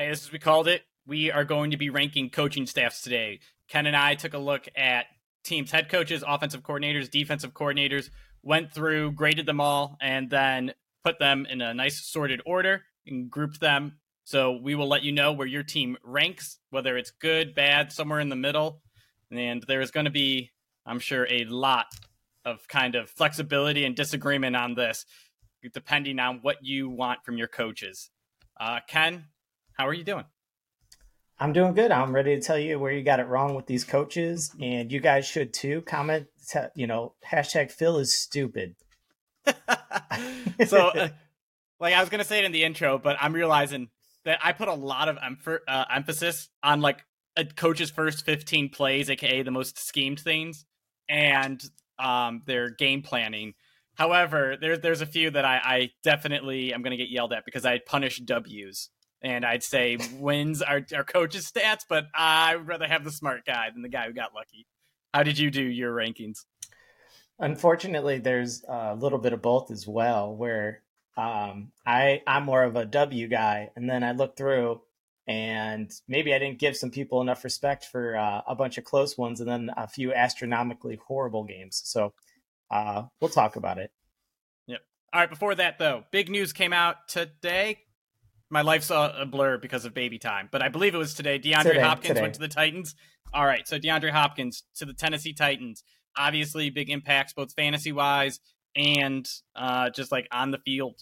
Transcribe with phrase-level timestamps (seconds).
[0.00, 0.82] Hey, this is we called it.
[1.08, 3.40] We are going to be ranking coaching staffs today.
[3.66, 5.06] Ken and I took a look at
[5.42, 8.08] teams' head coaches, offensive coordinators, defensive coordinators,
[8.40, 10.72] went through, graded them all, and then
[11.02, 13.98] put them in a nice sorted order and grouped them.
[14.22, 18.20] So we will let you know where your team ranks, whether it's good, bad, somewhere
[18.20, 18.82] in the middle.
[19.32, 20.52] And there's going to be,
[20.86, 21.86] I'm sure, a lot
[22.44, 25.04] of kind of flexibility and disagreement on this,
[25.72, 28.10] depending on what you want from your coaches.
[28.60, 29.24] Uh, Ken,
[29.78, 30.24] how are you doing?
[31.38, 31.92] I'm doing good.
[31.92, 34.98] I'm ready to tell you where you got it wrong with these coaches, and you
[34.98, 35.82] guys should too.
[35.82, 38.74] Comment, t- you know, hashtag Phil is stupid.
[40.66, 41.08] so, uh,
[41.78, 43.88] like I was gonna say it in the intro, but I'm realizing
[44.24, 47.04] that I put a lot of emph- uh, emphasis on like
[47.36, 50.64] a coach's first 15 plays, aka the most schemed things,
[51.08, 51.62] and
[52.00, 53.54] um, their game planning.
[53.94, 57.44] However, there's there's a few that I, I definitely am going to get yelled at
[57.44, 58.90] because I punish W's
[59.22, 63.44] and I'd say wins are our coach's stats, but I would rather have the smart
[63.44, 64.66] guy than the guy who got lucky.
[65.12, 66.44] How did you do your rankings?
[67.38, 70.34] Unfortunately, there's a little bit of both as well.
[70.34, 70.82] Where
[71.16, 74.80] um, I I'm more of a W guy, and then I look through,
[75.26, 79.16] and maybe I didn't give some people enough respect for uh, a bunch of close
[79.16, 81.80] ones, and then a few astronomically horrible games.
[81.84, 82.12] So
[82.70, 83.90] uh, we'll talk about it.
[84.66, 84.80] Yep.
[85.12, 85.30] All right.
[85.30, 87.78] Before that, though, big news came out today.
[88.50, 91.38] My life's a, a blur because of baby time, but I believe it was today.
[91.38, 92.22] DeAndre today, Hopkins today.
[92.22, 92.94] went to the Titans.
[93.32, 93.66] All right.
[93.68, 95.84] So DeAndre Hopkins to the Tennessee Titans.
[96.16, 98.40] Obviously, big impacts both fantasy wise
[98.74, 100.96] and uh, just like on the field.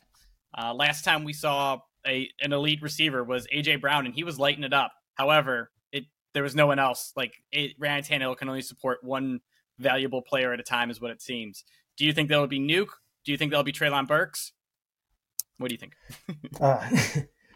[0.56, 4.38] Uh, last time we saw a an elite receiver was AJ Brown, and he was
[4.38, 4.92] lighting it up.
[5.14, 7.12] However, it there was no one else.
[7.16, 9.40] Like it, Ryan Tannehill can only support one
[9.78, 11.64] valuable player at a time, is what it seems.
[11.96, 12.88] Do you think there'll be Nuk?
[13.24, 14.52] Do you think there'll be Treylon Burks?
[15.58, 15.94] What do you think?
[16.60, 16.88] uh,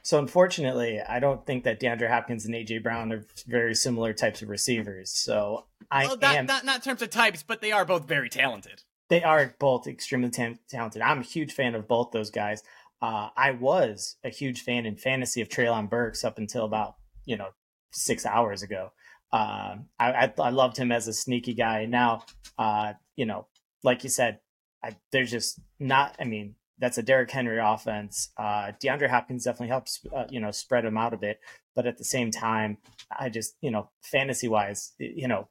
[0.02, 4.42] so unfortunately, I don't think that DeAndre Hopkins and AJ Brown are very similar types
[4.42, 5.10] of receivers.
[5.10, 8.06] So I well, not, am not not in terms of types, but they are both
[8.06, 8.82] very talented.
[9.08, 11.02] They are both extremely talented.
[11.02, 12.62] I'm a huge fan of both those guys.
[13.02, 17.36] Uh, I was a huge fan in fantasy of Treylon Burks up until about you
[17.36, 17.48] know
[17.92, 18.92] six hours ago.
[19.32, 21.86] Uh, I, I, I loved him as a sneaky guy.
[21.86, 22.24] Now,
[22.58, 23.46] uh, you know,
[23.82, 24.40] like you said,
[24.82, 26.16] I, there's just not.
[26.20, 28.30] I mean, that's a Derrick Henry offense.
[28.36, 31.40] Uh, DeAndre Hopkins definitely helps, uh, you know, spread him out a bit.
[31.74, 32.78] But at the same time,
[33.16, 35.48] I just, you know, fantasy wise, you know,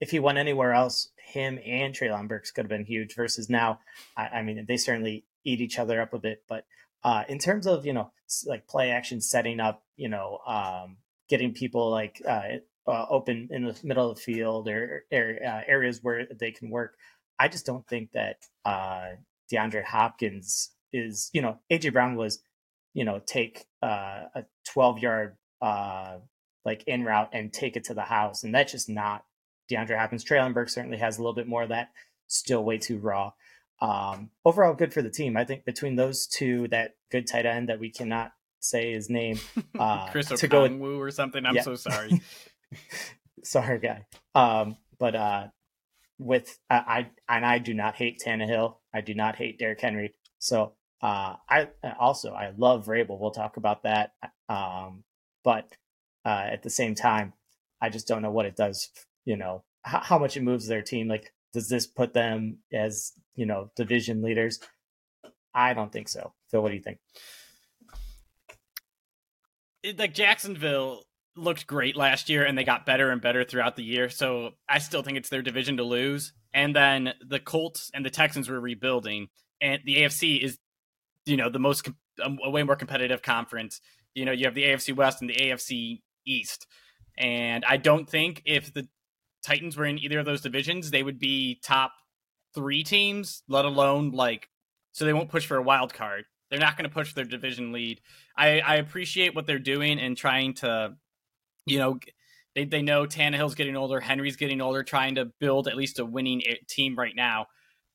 [0.00, 3.14] if he went anywhere else, him and Treylon Burks could have been huge.
[3.14, 3.80] Versus now,
[4.16, 6.42] I, I mean, they certainly eat each other up a bit.
[6.48, 6.64] But
[7.02, 8.10] uh, in terms of you know,
[8.46, 10.98] like play action setting up, you know, um,
[11.28, 15.60] getting people like uh, uh, open in the middle of the field or, or uh,
[15.66, 16.96] areas where they can work.
[17.38, 19.10] I just don't think that uh,
[19.52, 22.40] DeAndre Hopkins is, you know, AJ Brown was,
[22.94, 26.18] you know, take uh, a 12 yard uh,
[26.64, 28.44] like in route and take it to the house.
[28.44, 29.24] And that's just not
[29.70, 30.24] DeAndre Hopkins.
[30.24, 31.90] Treylon Burke certainly has a little bit more of that,
[32.26, 33.32] still way too raw.
[33.80, 35.36] Um, overall, good for the team.
[35.36, 39.38] I think between those two, that good tight end that we cannot say his name,
[39.78, 41.44] uh, Chris to go with, or something.
[41.46, 41.62] I'm yeah.
[41.62, 42.20] so sorry.
[43.44, 44.06] sorry, guy.
[44.34, 45.46] Um, but uh,
[46.18, 48.76] with I, I and I do not hate Tannehill.
[48.94, 50.14] I do not hate Derrick Henry.
[50.38, 51.68] So uh, I
[51.98, 53.18] also I love Vrabel.
[53.18, 54.12] We'll talk about that.
[54.48, 55.04] Um,
[55.44, 55.70] but
[56.24, 57.32] uh, at the same time,
[57.80, 58.90] I just don't know what it does.
[59.24, 61.08] You know how, how much it moves their team.
[61.08, 64.58] Like, does this put them as you know division leaders?
[65.54, 66.32] I don't think so.
[66.50, 66.98] Phil, what do you think?
[69.82, 71.04] It, like Jacksonville
[71.38, 74.08] looked great last year and they got better and better throughout the year.
[74.08, 76.32] So I still think it's their division to lose.
[76.52, 79.28] And then the Colts and the Texans were rebuilding,
[79.60, 80.58] and the AFC is,
[81.26, 81.88] you know, the most
[82.22, 83.80] um, a way more competitive conference.
[84.14, 86.66] You know, you have the AFC West and the AFC East,
[87.18, 88.88] and I don't think if the
[89.42, 91.92] Titans were in either of those divisions, they would be top
[92.54, 94.48] three teams, let alone like,
[94.92, 96.24] so they won't push for a wild card.
[96.50, 98.00] They're not going to push their division lead.
[98.36, 100.96] I, I appreciate what they're doing and trying to
[101.68, 101.98] you know,
[102.54, 106.04] they, they know Tannehill's getting older, Henry's getting older, trying to build at least a
[106.04, 107.46] winning team right now.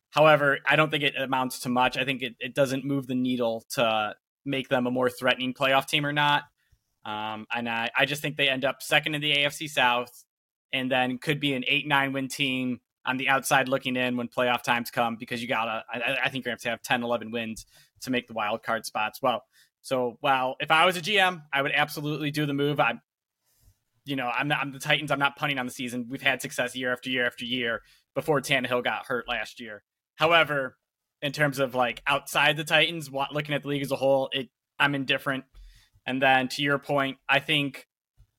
[0.09, 1.97] However, I don't think it amounts to much.
[1.97, 4.13] I think it, it doesn't move the needle to
[4.45, 6.43] make them a more threatening playoff team or not.
[7.05, 10.23] Um, and I, I just think they end up second in the AFC South
[10.71, 14.27] and then could be an 8 9 win team on the outside looking in when
[14.27, 16.81] playoff times come because you got to, I, think you're going to have to have
[16.83, 17.65] 10, 11 wins
[18.01, 19.21] to make the wild card spots.
[19.21, 19.43] Well,
[19.81, 22.79] so, while if I was a GM, I would absolutely do the move.
[22.79, 22.93] I,
[24.05, 25.11] you know, I'm not I'm the Titans.
[25.11, 26.07] I'm not punting on the season.
[26.09, 27.81] We've had success year after year after year
[28.15, 29.83] before Tannehill got hurt last year.
[30.15, 30.77] However,
[31.21, 34.49] in terms of like outside the Titans, looking at the league as a whole, it
[34.79, 35.45] I'm indifferent.
[36.05, 37.87] And then to your point, I think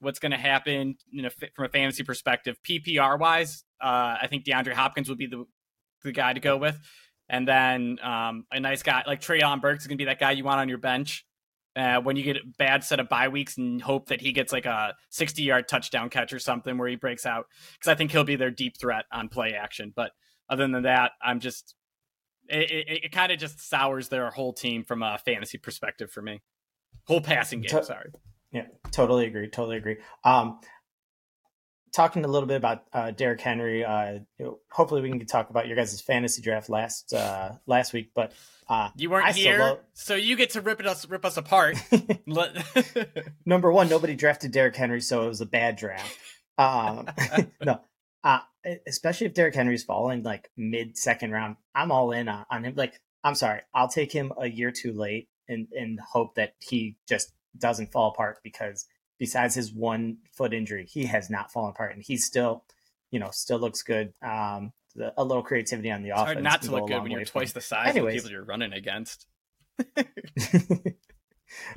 [0.01, 4.45] what's going to happen you know, from a fantasy perspective, PPR wise, uh, I think
[4.45, 5.45] DeAndre Hopkins would be the
[6.03, 6.79] the guy to go with.
[7.31, 10.33] And then um, a nice guy like Treylon Burks is going to be that guy
[10.33, 11.25] you want on your bench
[11.77, 14.53] uh, when you get a bad set of bye weeks and hope that he gets
[14.53, 18.13] like a 60 yard touchdown catch or something where he breaks out because I think
[18.13, 19.93] he'll be their deep threat on play action.
[19.95, 20.13] But
[20.49, 21.75] other than that, I'm just
[22.49, 26.23] it, it, it kind of just sours their whole team from a fantasy perspective for
[26.23, 26.43] me.
[27.07, 28.11] Whole passing game, to- sorry.
[28.53, 29.49] Yeah, totally agree.
[29.49, 29.97] Totally agree.
[30.25, 30.61] Um,
[31.95, 33.85] talking a little bit about uh, Derrick Henry.
[33.85, 34.19] Uh,
[34.71, 38.11] hopefully, we can talk about your guys' fantasy draft last uh, last week.
[38.15, 38.33] But
[38.69, 39.79] uh, you weren't I here, love...
[39.95, 41.77] so you get to rip it us rip us apart.
[43.47, 46.19] Number one, nobody drafted Derrick Henry, so it was a bad draft.
[46.59, 47.09] Um,
[47.65, 47.81] no,
[48.23, 48.41] uh,
[48.87, 52.75] especially if Derrick Henry's falling like mid second round, I'm all in on, on him.
[52.77, 56.97] Like, I'm sorry, I'll take him a year too late and and hope that he
[57.09, 58.87] just doesn't fall apart because
[59.19, 62.65] besides his one foot injury, he has not fallen apart, and he's still,
[63.11, 64.13] you know, still looks good.
[64.23, 66.35] Um, the, a little creativity on the it's offense.
[66.35, 68.15] Hard not to look good when you're twice the size Anyways.
[68.15, 69.27] of people you're running against.
[69.97, 70.05] All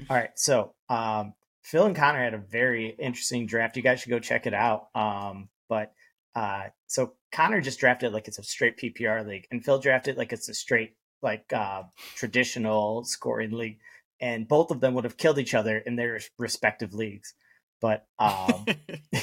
[0.10, 3.75] right, so um, Phil and Connor had a very interesting draft.
[3.75, 4.88] You guys should go check it out.
[4.95, 5.94] Um, but
[6.36, 10.33] uh, so Connor just drafted like it's a straight PPR league, and Phil drafted like
[10.33, 11.83] it's a straight like uh,
[12.16, 13.80] traditional scoring league
[14.19, 17.34] and both of them would have killed each other in their respective leagues.
[17.80, 18.66] But um,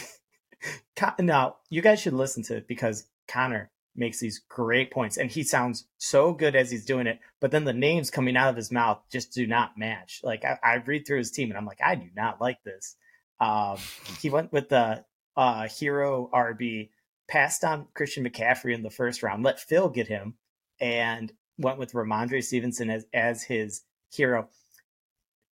[1.19, 5.43] now you guys should listen to it because Connor makes these great points and he
[5.43, 7.21] sounds so good as he's doing it.
[7.41, 10.21] But then the names coming out of his mouth just do not match.
[10.23, 12.97] Like I, I read through his team and I'm like, I do not like this.
[13.41, 13.77] Um,
[14.21, 15.05] he went with the
[15.37, 16.91] uh, hero RB,
[17.29, 20.35] passed on Christian McCaffrey in the first round, let Phil get him,
[20.81, 24.49] and went with Rhamondre Stevenson as as his hero.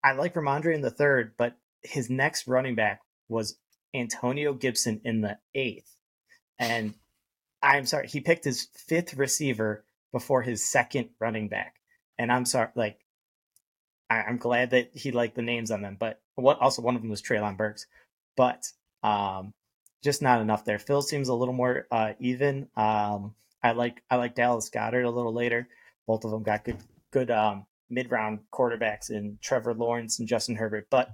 [0.04, 3.58] I like Rhamondre in the third, but his next running back was
[3.94, 5.96] Antonio Gibson in the eighth.
[6.58, 6.94] And
[7.62, 11.76] I'm sorry, he picked his fifth receiver before his second running back.
[12.18, 13.00] And I'm sorry, like,
[14.10, 17.02] I, am glad that he liked the names on them, but what also one of
[17.02, 17.86] them was Treylon Burks,
[18.36, 18.66] but
[19.04, 19.54] um,
[20.04, 20.80] just not enough there.
[20.80, 22.68] Phil seems a little more uh, even.
[22.76, 25.68] Um, I like I like Dallas Goedert a little later.
[26.08, 26.78] Both of them got good
[27.12, 30.88] good um, mid round quarterbacks in Trevor Lawrence and Justin Herbert.
[30.90, 31.10] But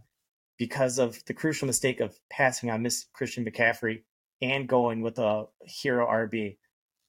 [0.57, 4.03] because of the crucial mistake of passing on Miss Christian McCaffrey
[4.41, 6.57] and going with a hero RB,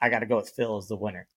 [0.00, 1.28] I got to go with Phil as the winner.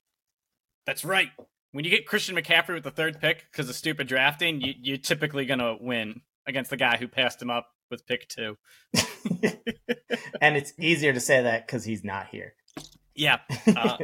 [0.86, 1.30] That's right.
[1.72, 4.98] When you get Christian McCaffrey with the third pick because of stupid drafting, you, you're
[4.98, 8.58] typically going to win against the guy who passed him up with pick two.
[10.42, 12.54] and it's easier to say that because he's not here.
[13.16, 13.40] Yeah.
[13.68, 13.98] Uh,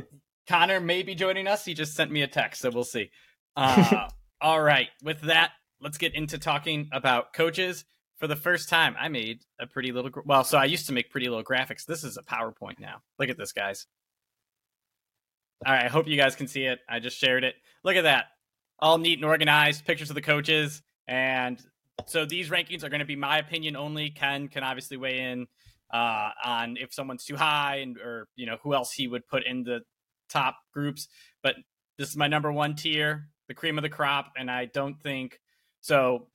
[0.48, 1.66] Connor may be joining us.
[1.66, 3.10] He just sent me a text, so we'll see.
[3.56, 4.08] Uh,
[4.42, 4.90] all right.
[5.04, 7.86] With that, let's get into talking about coaches.
[8.18, 10.10] For the first time, I made a pretty little.
[10.26, 11.86] Well, so I used to make pretty little graphics.
[11.86, 13.02] This is a PowerPoint now.
[13.20, 13.88] Look at this, guys.
[15.66, 15.86] All right.
[15.86, 16.80] I hope you guys can see it.
[16.88, 17.56] I just shared it.
[17.84, 18.26] Look at that.
[18.80, 19.86] All neat and organized.
[19.86, 20.82] Pictures of the coaches.
[21.08, 21.62] And
[22.08, 24.10] so these rankings are going to be my opinion only.
[24.10, 25.48] Ken can obviously weigh in
[25.94, 29.46] uh, on if someone's too high and or you know who else he would put
[29.46, 29.82] in the
[30.30, 31.08] top groups.
[31.44, 31.56] But
[31.98, 35.40] this is my number one tier the cream of the crop, and I don't think
[35.82, 36.28] so.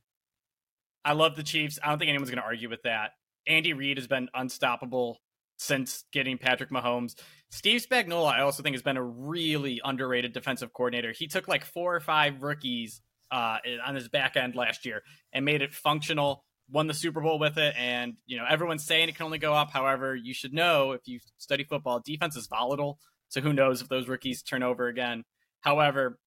[1.05, 1.79] I love the Chiefs.
[1.83, 3.13] I don't think anyone's going to argue with that.
[3.47, 5.19] Andy Reid has been unstoppable
[5.57, 7.15] since getting Patrick Mahomes.
[7.51, 11.13] Steve Spagnuolo, I also think, has been a really underrated defensive coordinator.
[11.13, 15.45] He took like four or five rookies uh, on his back end last year and
[15.45, 16.45] made it functional.
[16.71, 19.53] Won the Super Bowl with it, and you know everyone's saying it can only go
[19.53, 19.73] up.
[19.73, 23.01] However, you should know if you study football, defense is volatile.
[23.29, 25.25] So who knows if those rookies turn over again.
[25.61, 26.19] However,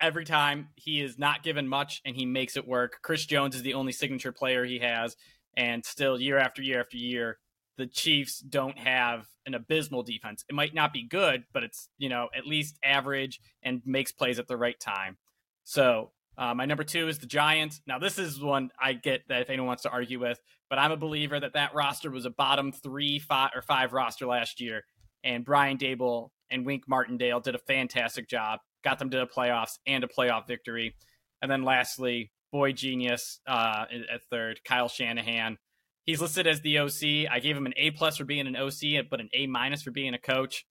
[0.00, 2.98] every time he is not given much and he makes it work.
[3.02, 5.16] Chris Jones is the only signature player he has,
[5.56, 7.38] and still year after year after year,
[7.76, 10.44] the Chiefs don't have an abysmal defense.
[10.48, 14.38] It might not be good, but it's you know at least average and makes plays
[14.38, 15.16] at the right time.
[15.64, 17.80] So uh, my number two is the Giants.
[17.86, 20.92] Now this is one I get that if anyone wants to argue with, but I'm
[20.92, 24.84] a believer that that roster was a bottom three, five or five roster last year,
[25.24, 29.78] and Brian Daboll and Wink Martindale did a fantastic job got them to the playoffs
[29.86, 30.94] and a playoff victory.
[31.42, 35.58] And then lastly, boy genius uh, at third, Kyle Shanahan.
[36.04, 37.30] He's listed as the OC.
[37.30, 39.90] I gave him an A plus for being an OC, but an A minus for
[39.90, 40.64] being a coach.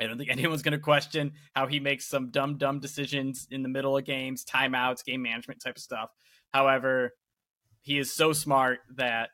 [0.00, 3.62] I don't think anyone's going to question how he makes some dumb, dumb decisions in
[3.62, 6.10] the middle of games, timeouts, game management type of stuff.
[6.52, 7.12] However,
[7.82, 9.30] he is so smart that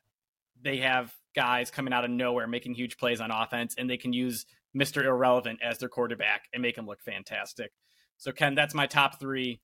[0.60, 4.12] they have guys coming out of nowhere making huge plays on offense, and they can
[4.12, 5.04] use Mr.
[5.04, 7.70] Irrelevant as their quarterback and make him look fantastic.
[8.20, 9.60] So Ken, that's my top three.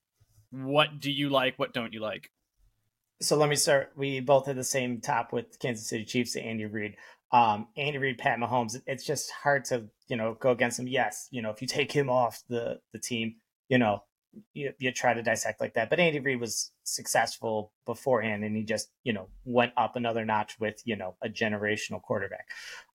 [0.50, 1.58] What do you like?
[1.58, 2.30] What don't you like?
[3.20, 3.92] So let me start.
[3.96, 6.96] We both had the same top with Kansas City Chiefs, Andy Reid.
[7.32, 8.80] Um, Andy Reid, Pat Mahomes.
[8.86, 10.88] It's just hard to you know go against him.
[10.88, 13.36] Yes, you know if you take him off the the team,
[13.68, 14.02] you know
[14.54, 15.90] you, you try to dissect like that.
[15.90, 20.58] But Andy Reid was successful beforehand, and he just you know went up another notch
[20.58, 22.46] with you know a generational quarterback.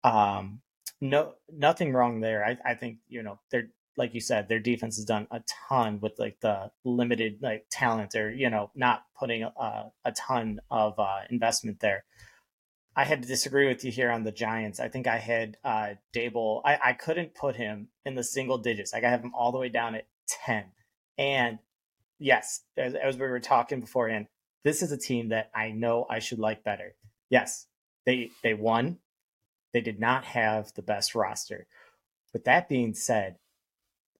[0.05, 0.61] Um,
[1.01, 2.45] no, nothing wrong there.
[2.45, 6.01] I, I think you know they're like you said, their defense has done a ton
[6.01, 10.99] with like the limited like talent or you know not putting a, a ton of
[10.99, 12.05] uh, investment there.
[12.95, 14.81] I had to disagree with you here on the Giants.
[14.81, 16.63] I think I had uh, Daboll.
[16.65, 18.93] I, I couldn't put him in the single digits.
[18.93, 20.65] Like I have him all the way down at ten.
[21.19, 21.59] And
[22.19, 24.29] yes, as, as we were talking beforehand,
[24.65, 26.95] this is a team that I know I should like better.
[27.31, 27.67] Yes,
[28.05, 28.99] they they won.
[29.73, 31.67] They did not have the best roster.
[32.33, 33.37] With that being said,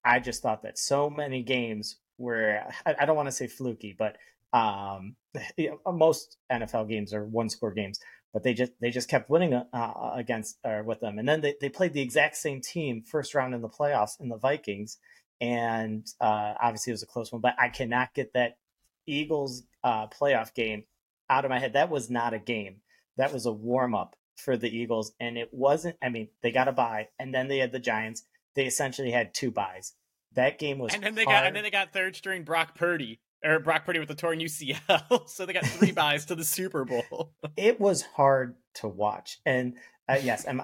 [0.07, 3.95] I just thought that so many games were I, I don't want to say fluky,
[3.99, 4.17] but
[4.53, 5.17] um,
[5.57, 8.01] you know, most NFL games are one score games,
[8.33, 11.55] but they just they just kept winning uh, against or with them, and then they,
[11.61, 14.99] they played the exact same team first round in the playoffs in the Vikings,
[15.41, 18.59] and uh, obviously it was a close one, but I cannot get that
[19.07, 20.85] Eagles uh, playoff game
[21.29, 21.75] out of my head.
[21.75, 22.77] That was not a game.
[23.17, 25.97] That was a warm up for the Eagles, and it wasn't.
[26.03, 28.25] I mean, they got a bye, and then they had the Giants.
[28.57, 29.93] They essentially had two buys.
[30.35, 31.37] That game was, and then they hard.
[31.37, 34.41] got, and then they got third string Brock Purdy or Brock Purdy with the torn
[34.41, 37.33] UCL, so they got three buys to the Super Bowl.
[37.57, 39.75] it was hard to watch, and
[40.09, 40.63] uh, yes, I'm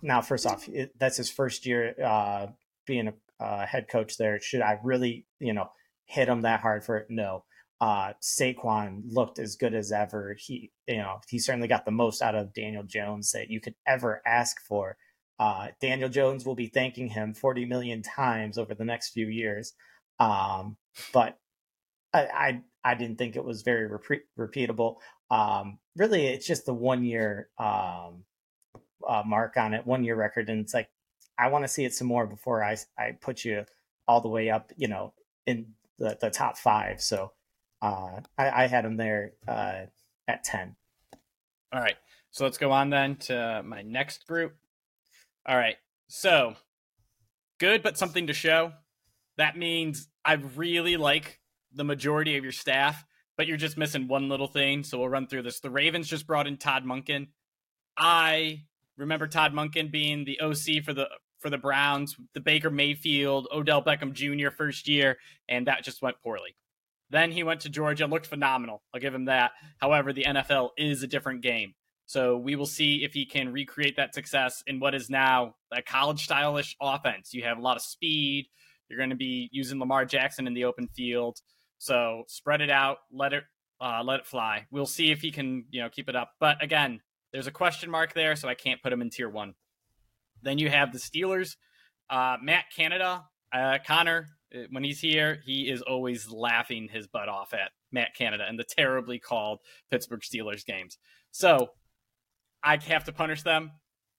[0.00, 2.46] now first off, it, that's his first year uh,
[2.86, 4.40] being a uh, head coach there.
[4.40, 5.70] Should I really, you know,
[6.04, 7.06] hit him that hard for it?
[7.10, 7.44] No.
[7.80, 10.36] Uh, Saquon looked as good as ever.
[10.38, 13.74] He, you know, he certainly got the most out of Daniel Jones that you could
[13.86, 14.96] ever ask for.
[15.42, 19.72] Uh, Daniel Jones will be thanking him 40 million times over the next few years.
[20.20, 20.76] Um,
[21.12, 21.36] but
[22.14, 24.98] I, I, I, didn't think it was very repeat, repeatable.
[25.32, 28.22] Um, really, it's just the one year um,
[29.04, 30.48] uh, mark on it, one year record.
[30.48, 30.88] And it's like,
[31.36, 33.64] I want to see it some more before I I put you
[34.06, 35.12] all the way up, you know,
[35.44, 37.00] in the, the top five.
[37.00, 37.32] So
[37.80, 39.86] uh, I, I had him there uh,
[40.28, 40.76] at ten.
[41.72, 41.96] All right,
[42.30, 44.54] so let's go on then to my next group.
[45.46, 45.76] All right,
[46.08, 46.54] so
[47.58, 48.72] good, but something to show.
[49.38, 51.40] That means I really like
[51.72, 53.04] the majority of your staff,
[53.36, 54.84] but you're just missing one little thing.
[54.84, 55.60] So we'll run through this.
[55.60, 57.28] The Ravens just brought in Todd Monken.
[57.96, 58.64] I
[58.96, 61.08] remember Todd Monken being the OC for the
[61.40, 64.50] for the Browns, the Baker Mayfield, Odell Beckham Jr.
[64.50, 65.18] first year,
[65.48, 66.56] and that just went poorly.
[67.10, 68.82] Then he went to Georgia, looked phenomenal.
[68.94, 69.50] I'll give him that.
[69.78, 71.74] However, the NFL is a different game.
[72.12, 75.80] So we will see if he can recreate that success in what is now a
[75.80, 77.32] college stylish offense.
[77.32, 78.48] You have a lot of speed.
[78.86, 81.40] You're going to be using Lamar Jackson in the open field.
[81.78, 83.44] So spread it out, let it
[83.80, 84.66] uh, let it fly.
[84.70, 86.32] We'll see if he can, you know, keep it up.
[86.38, 87.00] But again,
[87.32, 89.54] there's a question mark there, so I can't put him in tier one.
[90.42, 91.56] Then you have the Steelers.
[92.10, 97.30] Uh, Matt Canada, uh, Connor, uh, when he's here, he is always laughing his butt
[97.30, 100.98] off at Matt Canada and the terribly called Pittsburgh Steelers games.
[101.30, 101.70] So
[102.62, 103.72] I have to punish them.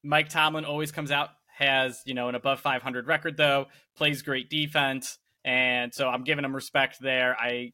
[0.03, 4.49] Mike Tomlin always comes out, has, you know, an above 500 record, though, plays great
[4.49, 5.17] defense.
[5.45, 7.35] And so I'm giving them respect there.
[7.39, 7.73] I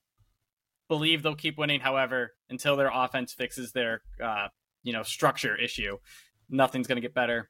[0.88, 1.80] believe they'll keep winning.
[1.80, 4.48] However, until their offense fixes their, uh,
[4.84, 5.98] you know, structure issue,
[6.50, 7.50] nothing's going to get better.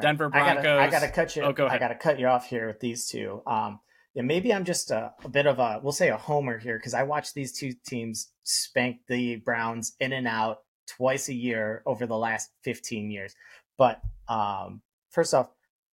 [0.00, 0.58] Denver Broncos.
[0.58, 1.42] I gotta, I gotta cut you.
[1.42, 1.76] Oh, go ahead.
[1.76, 3.42] I gotta cut you off here with these two.
[3.46, 3.80] Um,
[4.14, 6.94] yeah, maybe I'm just a, a bit of a, we'll say a homer here because
[6.94, 10.58] I watched these two teams spank the Browns in and out
[10.96, 13.34] twice a year over the last 15 years.
[13.78, 15.48] But um, first off,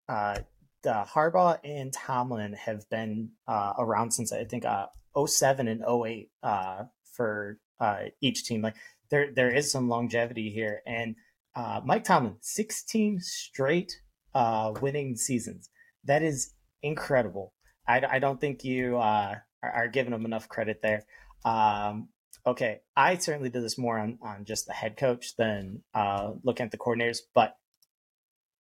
[0.10, 0.40] uh,
[0.84, 4.88] the Harbaugh and Tomlin have been uh, around since I think uh,
[5.18, 6.84] 07 and 08 uh,
[7.14, 8.62] for uh, each team.
[8.62, 8.76] Like
[9.10, 11.16] there, there is some longevity here, and
[11.56, 14.00] uh, Mike Tomlin, 16 straight
[14.34, 15.70] uh, winning seasons.
[16.04, 17.54] That is incredible.
[17.88, 21.04] I, I don't think you uh, are, are, giving him enough credit there.
[21.46, 22.10] Um,
[22.46, 26.66] okay, I certainly did this more on, on just the head coach than uh, looking
[26.66, 27.58] at the coordinators, but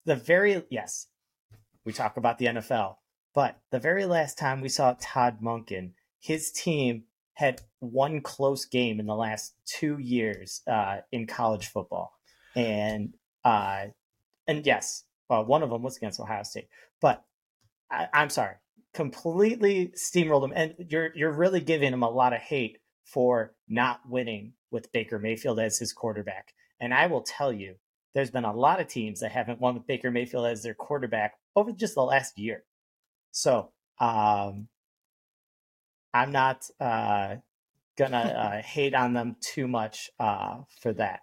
[0.05, 1.07] the very, yes,
[1.85, 2.95] we talk about the NFL,
[3.33, 7.03] but the very last time we saw Todd Monken, his team
[7.35, 12.13] had one close game in the last two years uh, in college football.
[12.55, 13.13] And
[13.43, 13.87] uh,
[14.47, 16.69] and yes, well, one of them was against Ohio State,
[17.01, 17.23] but
[17.91, 18.55] I, I'm sorry,
[18.93, 24.01] completely steamrolled him, and you're you're really giving him a lot of hate for not
[24.09, 26.53] winning with Baker Mayfield as his quarterback.
[26.79, 27.75] And I will tell you,
[28.13, 31.35] there's been a lot of teams that haven't won with Baker Mayfield as their quarterback
[31.55, 32.63] over just the last year.
[33.31, 34.67] So um,
[36.13, 37.35] I'm not uh,
[37.97, 38.17] gonna
[38.61, 41.21] uh, hate on them too much uh, for that.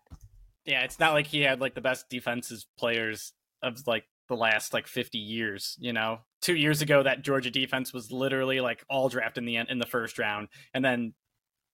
[0.64, 4.72] Yeah, it's not like he had like the best defensive players of like the last
[4.72, 6.20] like 50 years, you know.
[6.42, 9.86] 2 years ago that Georgia defense was literally like all drafted in the in the
[9.86, 11.14] first round and then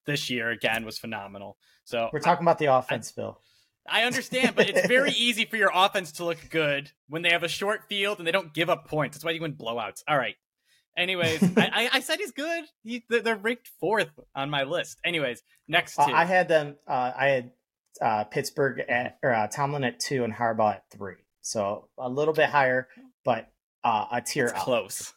[0.08, 1.56] this year again was phenomenal.
[1.84, 3.40] So We're talking I, about the offense, I, Phil.
[3.88, 7.44] I understand, but it's very easy for your offense to look good when they have
[7.44, 9.16] a short field and they don't give up points.
[9.16, 10.02] That's why you win blowouts.
[10.08, 10.34] All right.
[10.96, 12.64] Anyways, I, I, said he's good.
[12.82, 14.98] He, they're ranked fourth on my list.
[15.04, 16.02] Anyways, next two.
[16.02, 16.74] Uh, I had them.
[16.88, 17.52] Uh, I had
[18.02, 21.14] uh, Pittsburgh at or uh, Tomlin at two and Harbaugh at three.
[21.40, 22.88] So a little bit higher,
[23.24, 23.48] but
[23.84, 24.58] uh, a tier it's up.
[24.60, 25.12] Close,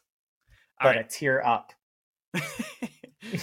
[0.80, 1.04] All but right.
[1.04, 1.72] a tier up.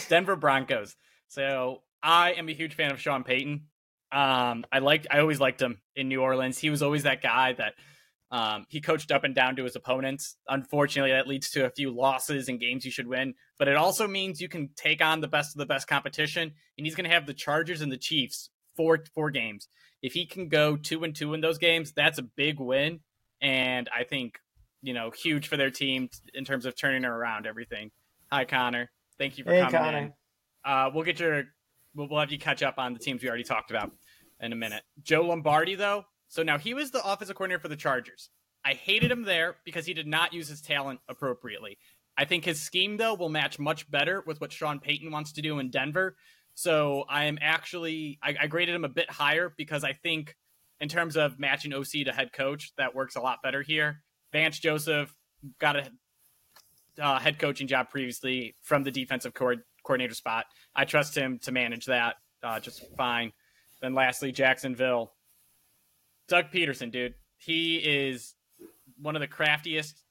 [0.08, 0.96] Denver Broncos.
[1.30, 3.68] So I am a huge fan of Sean Payton.
[4.12, 5.08] Um, I liked.
[5.10, 6.58] I always liked him in New Orleans.
[6.58, 7.76] He was always that guy that
[8.32, 10.36] um, he coached up and down to his opponents.
[10.48, 14.08] Unfortunately, that leads to a few losses in games you should win, but it also
[14.08, 16.52] means you can take on the best of the best competition.
[16.78, 19.68] And he's going to have the Chargers and the Chiefs four four games.
[20.02, 23.02] If he can go two and two in those games, that's a big win,
[23.40, 24.40] and I think
[24.82, 27.92] you know huge for their team in terms of turning around everything.
[28.32, 28.90] Hi, Connor.
[29.20, 29.98] Thank you for hey, coming Connor.
[29.98, 30.14] in.
[30.66, 31.46] Uh, we'll get your
[31.96, 33.92] we'll, we'll have you catch up on the teams we already talked about
[34.40, 34.84] in a minute.
[35.04, 38.30] Joe Lombardi, though, so now he was the offensive coordinator for the Chargers.
[38.64, 41.78] I hated him there because he did not use his talent appropriately.
[42.18, 45.42] I think his scheme, though, will match much better with what Sean Payton wants to
[45.42, 46.18] do in Denver.
[46.54, 50.36] So I am actually, I, I graded him a bit higher because I think
[50.82, 54.02] in terms of matching OC to head coach, that works a lot better here.
[54.34, 55.14] Vance Joseph
[55.60, 55.90] got a
[57.02, 60.46] uh, head coaching job previously from the defensive co- coordinator spot.
[60.76, 63.32] I trust him to manage that uh, just fine.
[63.82, 65.14] Then lastly, Jacksonville.
[66.28, 67.16] Doug Pederson, dude.
[67.38, 68.36] He is
[69.02, 70.04] one of the craftiest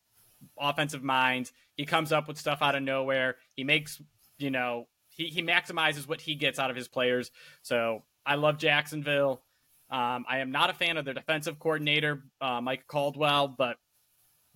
[0.58, 1.52] offensive minds.
[1.76, 3.36] He comes up with stuff out of nowhere.
[3.54, 4.00] He makes,
[4.38, 7.30] you know, he, he maximizes what he gets out of his players.
[7.62, 9.42] So I love Jacksonville.
[9.90, 13.76] Um, I am not a fan of their defensive coordinator, uh, Mike Caldwell, but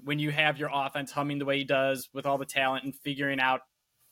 [0.04, 2.94] when you have your offense humming the way he does with all the talent and
[2.94, 3.60] figuring out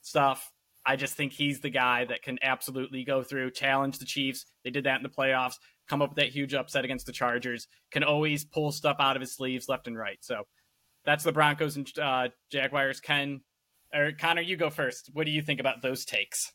[0.02, 0.50] stuff,
[0.84, 4.46] I just think he's the guy that can absolutely go through, challenge the Chiefs.
[4.64, 5.56] They did that in the playoffs,
[5.88, 9.20] come up with that huge upset against the Chargers, can always pull stuff out of
[9.20, 10.18] his sleeves left and right.
[10.20, 10.44] So
[11.04, 13.00] that's the Broncos and uh, Jaguars.
[13.00, 13.42] Ken
[13.94, 15.10] or Connor, you go first.
[15.12, 16.52] What do you think about those takes?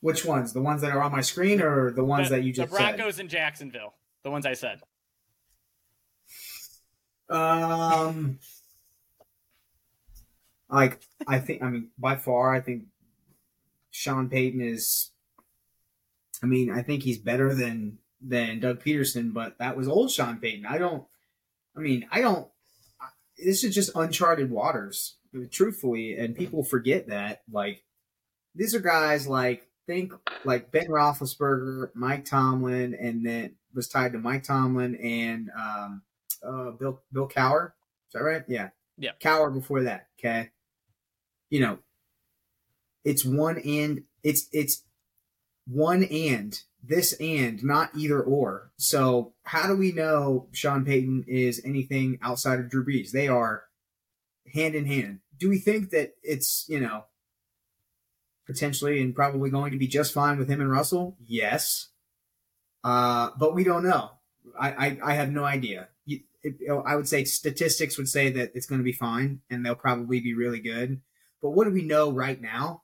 [0.00, 0.52] Which ones?
[0.52, 2.76] The ones that are on my screen, or the ones the, that you just the
[2.76, 3.24] Broncos said?
[3.24, 3.94] in Jacksonville.
[4.24, 4.80] The ones I said.
[7.28, 8.38] Um,
[10.68, 12.84] like I think, I mean, by far, I think
[13.90, 15.10] Sean Payton is.
[16.42, 20.38] I mean, I think he's better than than Doug Pederson, but that was old Sean
[20.38, 20.66] Payton.
[20.66, 21.04] I don't.
[21.76, 22.48] I mean, I don't.
[23.38, 25.16] This is just uncharted waters,
[25.50, 27.42] truthfully, and people forget that.
[27.50, 27.84] Like,
[28.54, 30.12] these are guys like think
[30.44, 36.02] like Ben Roethlisberger, Mike Tomlin, and then was tied to Mike Tomlin and um,
[36.42, 37.72] uh, Bill Bill Cowher.
[38.08, 38.42] Is that right?
[38.48, 38.70] Yeah.
[38.98, 39.12] Yeah.
[39.20, 40.08] Cowher before that.
[40.18, 40.50] Okay.
[41.48, 41.78] You know,
[43.04, 44.84] it's one and it's it's
[45.66, 48.70] one and this and not either or.
[48.76, 53.12] So how do we know Sean Payton is anything outside of Drew Brees?
[53.12, 53.64] They are
[54.52, 55.20] hand in hand.
[55.38, 57.04] Do we think that it's you know
[58.46, 61.16] potentially and probably going to be just fine with him and Russell?
[61.24, 61.88] Yes,
[62.84, 64.10] uh, but we don't know.
[64.58, 65.88] I, I, I have no idea.
[66.86, 70.20] I would say statistics would say that it's going to be fine and they'll probably
[70.20, 71.00] be really good.
[71.42, 72.82] But what do we know right now?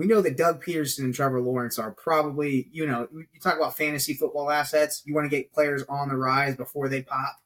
[0.00, 3.76] We know that Doug Pederson and Trevor Lawrence are probably, you know, you talk about
[3.76, 5.02] fantasy football assets.
[5.04, 7.36] You want to get players on the rise before they pop.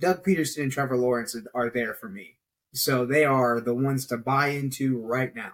[0.00, 2.38] Doug Pederson and Trevor Lawrence are there for me.
[2.74, 5.52] So they are the ones to buy into right now.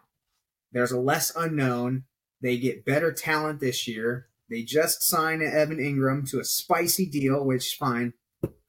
[0.72, 2.05] There's a less unknown.
[2.40, 4.29] They get better talent this year.
[4.48, 8.14] They just signed Evan Engram to a spicy deal, which fine,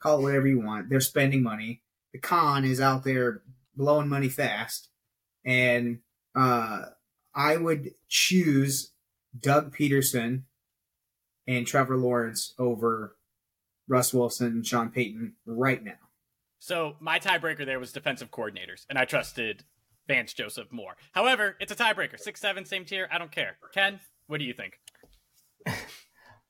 [0.01, 0.89] call it whatever you want.
[0.89, 1.81] They're spending money.
[2.11, 3.41] The con is out there
[3.73, 4.89] blowing money fast.
[5.45, 5.99] And
[6.35, 6.87] uh,
[7.37, 8.93] I would choose
[9.39, 10.41] Doug Pederson
[11.47, 13.15] and Trevor Lawrence over
[13.87, 15.93] Russ Wilson and Sean Payton right now.
[16.59, 19.63] So my tiebreaker there was defensive coordinators, and I trusted
[20.07, 20.97] Vance Joseph more.
[21.11, 22.19] However, it's a tiebreaker.
[22.19, 23.07] Six, seven, same tier.
[23.11, 23.57] I don't care.
[23.71, 24.79] Ken, what do you think?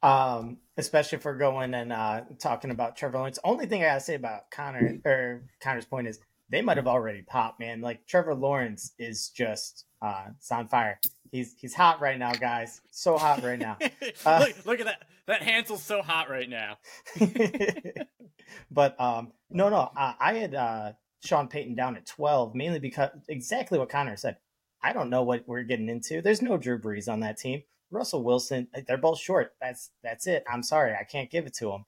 [0.01, 3.39] um, especially if we're going and uh, talking about Trevor Lawrence.
[3.43, 6.19] Only thing I gotta say about Connor or Connor's point is
[6.49, 7.81] they might have already popped, man.
[7.81, 10.99] Like Trevor Lawrence is just uh, it's on fire.
[11.31, 12.81] He's he's hot right now, guys.
[12.91, 13.77] So hot right now.
[14.25, 15.03] Uh, look, look at that.
[15.27, 16.77] That Hansel's so hot right now.
[18.71, 19.91] but um, no, no.
[19.95, 24.37] I, I had uh, Sean Payton down at twelve, mainly because exactly what Connor said.
[24.81, 26.21] I don't know what we're getting into.
[26.21, 27.63] There's no Drew Brees on that team.
[27.91, 29.53] Russell Wilson, they're both short.
[29.61, 30.43] That's that's it.
[30.51, 31.85] I'm sorry, I can't give it to them.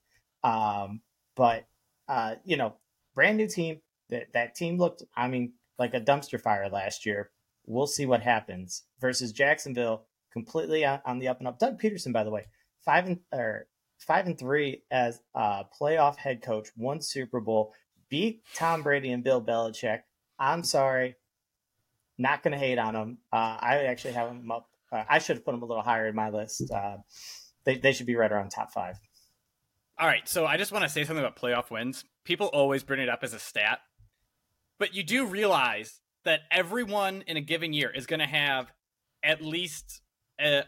[0.51, 1.01] Um,
[1.35, 1.65] but
[2.07, 2.75] uh, you know,
[3.15, 3.81] brand new team.
[4.09, 7.31] That that team looked, I mean, like a dumpster fire last year.
[7.65, 11.59] We'll see what happens versus Jacksonville, completely on, the up and up.
[11.59, 12.47] Doug Pederson, by the way,
[12.83, 13.67] five and or
[13.99, 17.73] five and three as a playoff head coach, won Super Bowl,
[18.09, 19.99] beat Tom Brady and Bill Belichick.
[20.39, 21.15] I'm sorry,
[22.17, 23.17] not going to hate on them.
[23.31, 24.69] Uh, I actually have them up.
[24.91, 26.71] Uh, I should have put them a little higher in my list.
[26.71, 26.97] Uh,
[27.65, 28.97] they they should be right around top five.
[29.99, 32.05] All right, so I just want to say something about playoff wins.
[32.23, 33.79] People always bring it up as a stat,
[34.79, 38.71] but you do realize that everyone in a given year is going to have
[39.23, 40.01] at least
[40.43, 40.61] uh,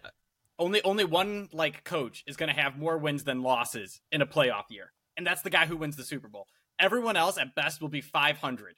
[0.60, 4.26] only only one like coach is going to have more wins than losses in a
[4.28, 6.48] playoff year, and that's the guy who wins the Super Bowl.
[6.80, 8.76] Everyone else at best will be 500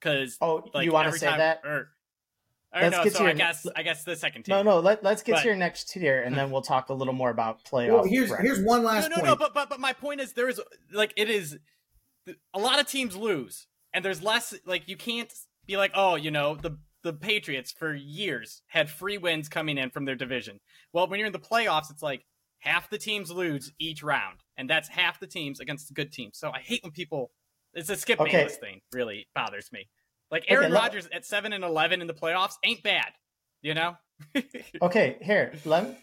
[0.00, 1.60] because Oh, like you want to say time, that?
[1.64, 1.70] Or,
[2.74, 4.56] or Let's no, get so to I your- guess I guess the second team.
[4.56, 4.80] No, no.
[4.80, 7.30] Let, let's get But- to your next tier, and then we'll talk a little more
[7.30, 7.92] about playoff.
[7.92, 8.46] Well, here's records.
[8.48, 9.26] here's one no, last no, point.
[9.26, 9.36] no.
[9.36, 10.60] But but but my point is there is
[10.92, 11.58] like it is
[12.52, 15.32] a lot of teams lose, and there's less like you can't
[15.66, 19.90] be like oh you know the the Patriots for years had free wins coming in
[19.90, 20.58] from their division.
[20.92, 22.24] Well, when you're in the playoffs, it's like
[22.58, 26.36] half the teams lose each round, and that's half the teams against the good teams.
[26.36, 27.30] So I hate when people
[27.74, 28.32] it's a skip Okay.
[28.32, 28.80] Bayless thing.
[28.92, 29.88] Really bothers me.
[30.30, 33.08] Like Aaron let- Rodgers at seven and eleven in the playoffs ain't bad,
[33.62, 33.96] you know.
[34.82, 35.52] Okay, here.
[35.64, 35.96] Let me,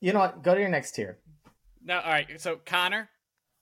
[0.00, 0.42] you know what?
[0.42, 1.18] Go to your next tier.
[1.82, 2.40] No, all right.
[2.40, 3.08] So Connor,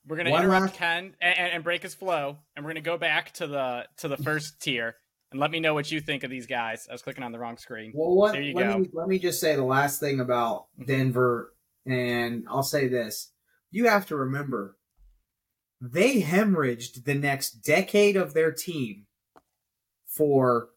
[0.07, 2.97] we're gonna One interrupt last- Ken and, and, break his flow, and we're gonna go
[2.97, 4.95] back to the to the first tier
[5.31, 6.87] and let me know what you think of these guys.
[6.89, 7.91] I was clicking on the wrong screen.
[7.95, 8.77] Well, what, There you let go.
[8.79, 10.85] me let me just say the last thing about mm-hmm.
[10.85, 11.53] Denver,
[11.85, 13.31] and I'll say this:
[13.71, 14.77] you have to remember,
[15.81, 19.07] they hemorrhaged the next decade of their team
[20.05, 20.69] for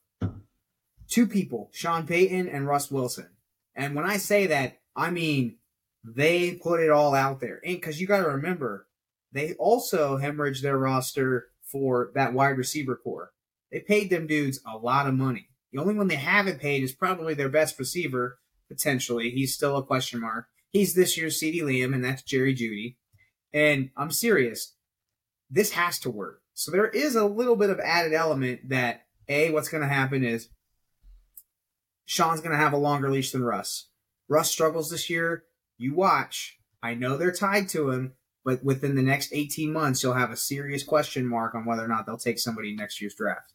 [1.08, 3.28] two people, Sean Payton and Russ Wilson.
[3.74, 5.56] And when I say that, I mean
[6.02, 7.60] they put it all out there.
[7.64, 8.85] And because you got to remember,
[9.32, 13.32] they also hemorrhaged their roster for that wide receiver core.
[13.70, 15.48] They paid them dudes a lot of money.
[15.72, 19.30] The only one they haven't paid is probably their best receiver, potentially.
[19.30, 20.46] He's still a question mark.
[20.70, 22.96] He's this year's CD Liam, and that's Jerry Jeudy.
[23.52, 24.74] And I'm serious.
[25.50, 26.40] This has to work.
[26.54, 30.24] So there is a little bit of added element that A, what's going to happen
[30.24, 30.48] is
[32.06, 33.88] Sean's going to have a longer leash than Russ.
[34.28, 35.44] Russ struggles this year.
[35.76, 36.58] You watch.
[36.82, 38.12] I know they're tied to him,
[38.46, 41.88] but within the next 18 months, you'll have a serious question mark on whether or
[41.88, 43.52] not they'll take somebody in next year's draft.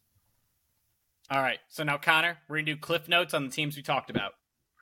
[1.32, 1.60] All right.
[1.70, 4.34] So now Connor, we're gonna do cliff notes on the teams we talked about.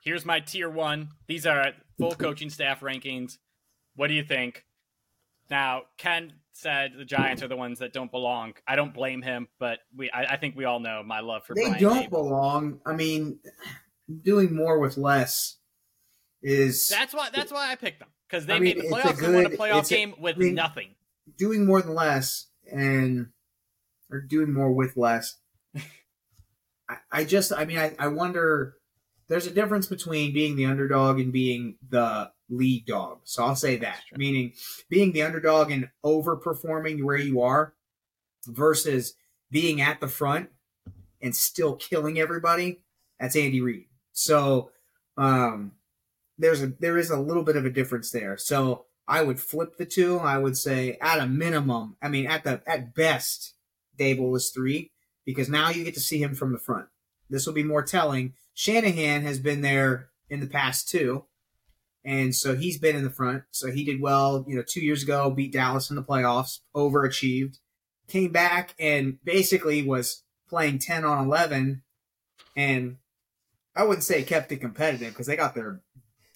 [0.02, 1.10] Here's my tier one.
[1.28, 3.38] These are full coaching staff rankings.
[3.94, 4.64] What do you think?
[5.48, 8.54] Now, Ken said the Giants are the ones that don't belong.
[8.66, 11.54] I don't blame him, but we I, I think we all know my love for
[11.54, 12.10] they Brian don't Daboll.
[12.10, 12.80] belong.
[12.84, 13.38] I mean,
[14.22, 15.58] doing more with less
[16.42, 19.22] is That's why that's why I picked them because they I mean, made the playoffs
[19.22, 20.94] and won a playoff a- game with I mean, nothing.
[21.36, 23.28] doing more than less and
[24.10, 25.36] or doing more with less.
[26.88, 28.76] I, I just, I mean, I, I wonder.
[29.28, 33.20] There's a difference between being the underdog and being the lead dog.
[33.22, 34.54] So I'll say that, meaning
[34.88, 37.74] being the underdog and overperforming where you are
[38.48, 39.14] versus
[39.48, 40.50] being at the front
[41.22, 42.82] and still killing everybody.
[43.20, 43.86] That's Andy Reid.
[44.12, 44.72] So
[45.16, 45.72] um,
[46.40, 48.36] there's a there is a little bit of a difference there.
[48.36, 50.18] So I would flip the two.
[50.18, 53.54] I would say at a minimum, I mean at the at best,
[53.98, 54.90] Daboll is three
[55.24, 56.86] because now you get to see him from the front.
[57.28, 58.34] This will be more telling.
[58.54, 61.26] Shanahan has been there in the past too,
[62.04, 63.44] and so he's been in the front.
[63.50, 67.58] So he did well, you know, two years ago, beat Dallas in the playoffs, overachieved,
[68.08, 71.82] came back and basically was playing ten on eleven,
[72.56, 72.96] and
[73.76, 75.80] I wouldn't say kept it competitive because they got their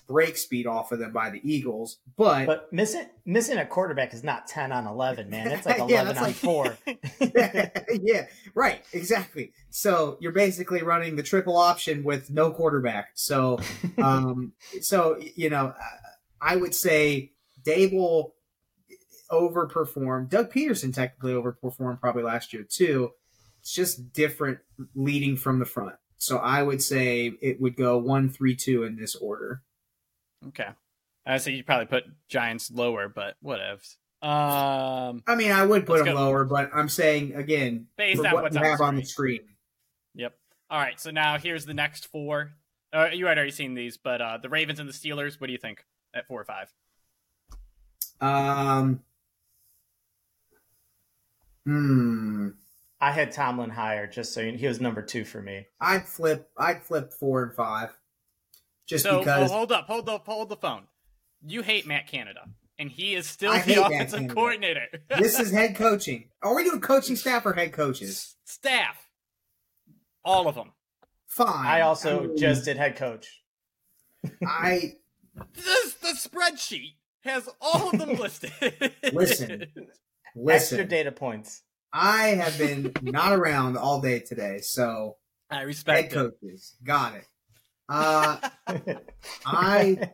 [0.07, 4.23] break speed off of them by the Eagles, but, But missing missing a quarterback is
[4.23, 5.51] not ten on eleven, man.
[5.51, 6.77] It's like eleven that's on like- four.
[8.03, 9.53] yeah, right, exactly.
[9.71, 13.11] So you're basically running the triple option with no quarterback.
[13.14, 13.59] So,
[13.99, 15.75] um, so you know,
[16.40, 18.33] I would say Daboll
[19.31, 20.29] overperformed.
[20.29, 23.11] Doug Pederson technically overperformed probably last year too.
[23.61, 24.59] It's just different
[24.95, 25.97] leading from the front.
[26.19, 29.62] So I would say it would go one, three, two in this order.
[30.48, 30.68] Okay.
[31.26, 33.96] I say you'd probably put Giants lower, but whatevs.
[34.22, 36.14] Um, I mean, I would put them go.
[36.14, 39.04] lower, but I'm saying again, based on what what's you on have the on the
[39.04, 39.40] screen.
[39.40, 39.57] screen.
[40.14, 40.35] Yep.
[40.70, 40.98] All right.
[40.98, 42.52] So now here's the next four.
[42.92, 45.40] Uh, you had already seen these, but uh, the Ravens and the Steelers.
[45.40, 46.72] What do you think at four or five?
[48.20, 49.00] Um.
[51.66, 52.48] Hmm.
[53.00, 55.66] I had Tomlin higher, just so you, he was number two for me.
[55.80, 56.48] I'd flip.
[56.57, 57.90] I'd flip four and five,
[58.87, 59.51] just so oh, because.
[59.51, 60.85] oh, hold up, hold up, hold the phone.
[61.47, 62.40] You hate Matt Canada,
[62.79, 64.87] and he is still I hate the offensive coordinator.
[65.18, 66.29] this is head coaching.
[66.42, 68.37] Are we doing coaching staff or head coaches?
[68.44, 68.97] staff,
[70.25, 70.73] all of them.
[71.27, 71.66] Fine.
[71.66, 73.42] I also mean, just did head coach.
[74.47, 74.94] I
[75.55, 78.53] This the spreadsheet has all of them listed.
[78.61, 79.12] Listen.
[79.12, 79.68] listen.
[80.37, 80.88] Extra listen.
[80.88, 81.62] data points.
[81.92, 85.16] I have been not around all day today, so
[85.51, 86.14] I head respect it.
[86.14, 87.27] coaches got it.
[87.88, 88.38] Uh,
[89.47, 90.11] I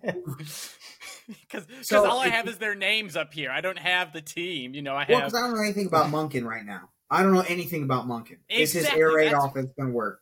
[1.28, 3.50] Because So, all I have is their names up here.
[3.50, 4.74] I don't have the team.
[4.74, 5.30] You know, I well, have.
[5.30, 6.90] because I don't know anything about Monken right now.
[7.10, 8.38] I don't know anything about Monken.
[8.48, 10.20] Is his air raid that's- offense going to work?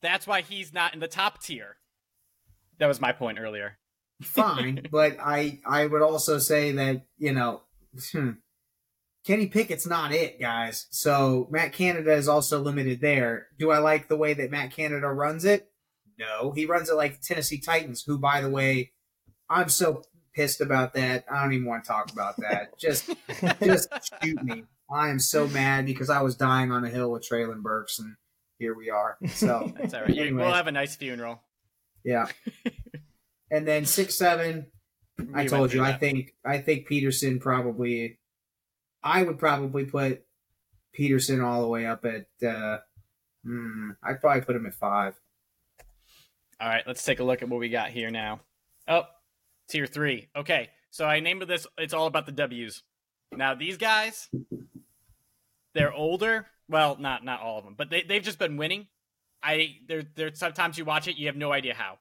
[0.00, 1.76] That's why he's not in the top tier.
[2.78, 3.78] That was my point earlier.
[4.22, 7.62] Fine, but I I would also say that you know.
[8.12, 8.30] hmm,
[9.26, 10.86] Kenny Pickett's not it, guys.
[10.90, 13.48] So Matt Canada is also limited there.
[13.58, 15.68] Do I like the way that Matt Canada runs it?
[16.18, 18.92] No, he runs it like the Tennessee Titans, who, by the way,
[19.48, 20.02] I'm so
[20.34, 21.24] pissed about that.
[21.30, 22.78] I don't even want to talk about that.
[22.78, 23.10] Just,
[23.62, 23.88] just
[24.22, 24.64] shoot me.
[24.90, 28.16] I am so mad because I was dying on a hill with Treylon Burks, and
[28.58, 29.16] here we are.
[29.28, 30.10] So That's all right.
[30.10, 30.42] Anyway.
[30.42, 31.40] We'll have a nice funeral.
[32.04, 32.26] yeah.
[33.50, 34.66] And then six seven.
[35.34, 35.82] I told you.
[35.82, 38.18] I think I think Pederson probably.
[39.02, 40.22] I would probably put
[40.98, 42.26] Pederson all the way up at.
[42.46, 42.78] uh
[43.42, 45.14] hmm, I'd probably put him at five.
[46.60, 48.40] All right, let's take a look at what we got here now.
[48.88, 49.04] Oh,
[49.68, 50.28] tier three.
[50.34, 51.66] Okay, so I named this.
[51.76, 52.82] It's all about the W's.
[53.32, 54.28] Now these guys,
[55.74, 56.46] they're older.
[56.68, 58.88] Well, not not all of them, but they they've just been winning.
[59.42, 61.98] I there there sometimes you watch it, you have no idea how.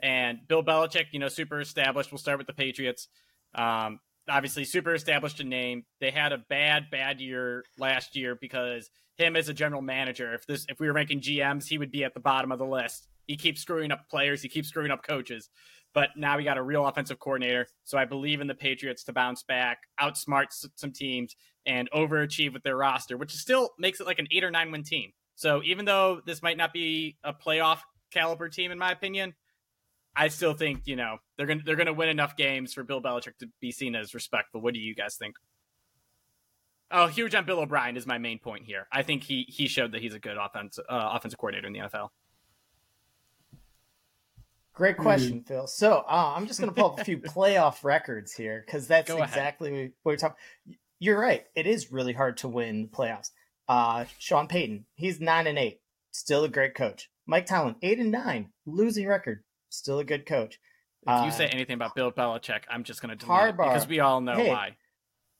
[0.00, 2.12] And Bill Belichick, you know, super established.
[2.12, 3.08] We'll start with the Patriots.
[3.54, 5.84] Um, obviously, super established in name.
[6.00, 10.34] They had a bad bad year last year because him as a general manager.
[10.34, 12.66] If this if we were ranking GMs, he would be at the bottom of the
[12.66, 13.08] list.
[13.28, 14.42] He keeps screwing up players.
[14.42, 15.50] He keeps screwing up coaches.
[15.94, 17.68] But now we got a real offensive coordinator.
[17.84, 21.36] So I believe in the Patriots to bounce back, outsmart some teams,
[21.66, 24.82] and overachieve with their roster, which still makes it like an eight or nine win
[24.82, 25.12] team.
[25.36, 27.78] So even though this might not be a playoff
[28.10, 29.34] caliber team, in my opinion,
[30.16, 33.38] I still think you know they're gonna they're gonna win enough games for Bill Belichick
[33.38, 34.60] to be seen as respectful.
[34.60, 35.36] What do you guys think?
[36.90, 38.88] Oh, huge on Bill O'Brien is my main point here.
[38.90, 41.80] I think he he showed that he's a good offense uh, offensive coordinator in the
[41.80, 42.08] NFL.
[44.78, 45.02] Great Hmm.
[45.02, 45.66] question, Phil.
[45.66, 49.08] So uh, I'm just going to pull up a few playoff records here because that's
[49.08, 49.28] Go ahead.
[49.28, 50.36] exactly what we're talking.
[51.00, 51.44] You're right.
[51.56, 53.30] It is really hard to win the playoffs.
[53.68, 55.80] Uh, Sean Payton, he's nine and eight,
[56.12, 57.10] still a great coach.
[57.26, 60.58] Mike Tomlin, eight and nine, losing record, still a good coach.
[61.02, 64.00] If Uh, you say anything about Bill Belichick, I'm just gonna delete it because we
[64.00, 64.48] all know Hey.
[64.48, 64.76] why.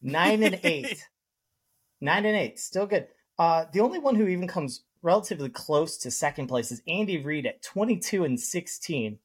[0.03, 1.07] nine and eight,
[2.01, 3.07] nine and eight, still good.
[3.38, 7.46] Uh, the only one who even comes relatively close to second place is Andy Reid
[7.46, 9.18] at 22 and 16.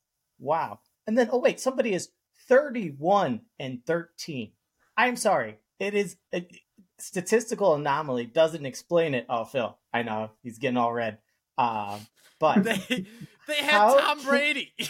[0.44, 0.80] Wow.
[1.08, 2.10] And then, oh wait, somebody is
[2.48, 4.52] 31 and 13.
[4.98, 5.58] I'm sorry.
[5.80, 6.48] It is a
[7.00, 8.26] statistical anomaly.
[8.26, 9.26] Doesn't explain it.
[9.30, 11.18] Oh, Phil, I know he's getting all red.
[11.58, 12.02] Um,
[12.40, 13.06] but They
[13.48, 14.74] they had How Tom Brady.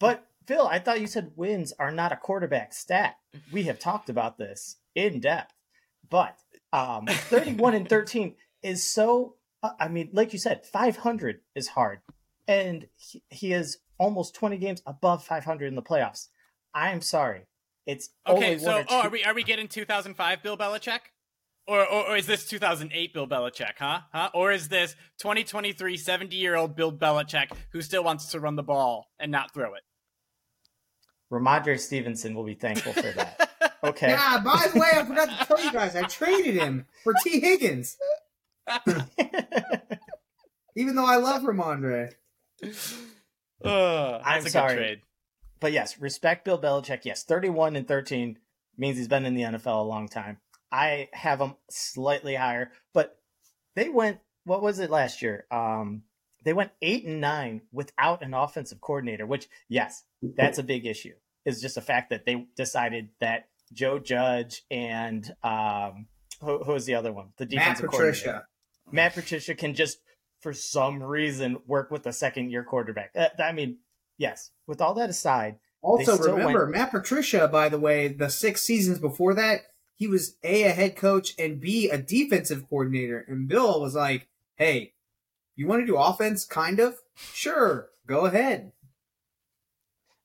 [0.00, 3.16] But Phil, I thought you said wins are not a quarterback stat.
[3.52, 5.54] We have talked about this in depth.
[6.08, 6.36] But
[6.72, 12.00] um, 31 and 13 is so, uh, I mean, like you said, 500 is hard.
[12.48, 16.28] And he, he is almost 20 games above 500 in the playoffs.
[16.74, 17.46] I'm sorry.
[17.86, 21.00] It's okay, only so one or oh, are we are we getting 2005 Bill Belichick?
[21.66, 24.00] Or, or, or is this 2008 Bill Belichick, huh?
[24.12, 24.30] Huh?
[24.34, 28.62] Or is this 2023 70 year old Bill Belichick who still wants to run the
[28.62, 29.82] ball and not throw it?
[31.30, 33.50] Rhamondre Stevenson will be thankful for that.
[33.84, 34.08] Okay.
[34.08, 34.40] Yeah.
[34.44, 37.96] By the way, I forgot to tell you guys, I traded him for Tee Higgins,
[40.76, 42.10] even though I love Rhamondre.
[43.64, 44.74] Uh, I'm that's a sorry.
[44.74, 45.00] good trade.
[45.58, 47.00] but yes, respect Bill Belichick.
[47.04, 48.38] Yes, 31 and 13
[48.76, 50.38] means he's been in the NFL a long time.
[50.70, 53.18] I have him slightly higher, but
[53.74, 55.44] they went what was it last year?
[55.50, 56.02] Um
[56.44, 61.14] they went 8 and 9 without an offensive coordinator, which yes, that's a big issue.
[61.44, 66.06] Is just the fact that they decided that Joe Judge and um
[66.40, 67.30] who, who was the other one?
[67.38, 68.12] The Matt defensive coordinator.
[68.12, 68.46] Patricia.
[68.92, 69.98] Matt Patricia can just,
[70.40, 73.10] for some reason, work with a second year quarterback.
[73.16, 73.78] Uh, I mean,
[74.18, 74.50] yes.
[74.66, 77.48] With all that aside, Also, remember went- Matt Patricia.
[77.48, 79.62] By the way, the six seasons before that,
[79.94, 83.24] he was a a head coach and b a defensive coordinator.
[83.26, 84.94] And Bill was like, "Hey,
[85.56, 86.44] you want to do offense?
[86.44, 86.96] Kind of.
[87.16, 88.72] Sure, go ahead."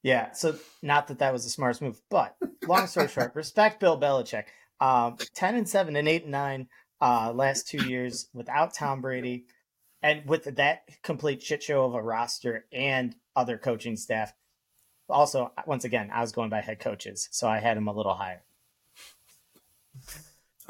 [0.04, 0.32] yeah.
[0.34, 2.36] So not that that was the smartest move, but
[2.68, 4.46] long story short, respect Bill Belichick.
[4.80, 6.68] Um, ten and seven and eight and nine.
[7.02, 9.46] uh, last two years without Tom Brady
[10.04, 14.34] and with that complete shit show of a roster and other coaching staff.
[15.10, 18.14] Also, once again, I was going by head coaches, so I had him a little
[18.14, 18.44] higher.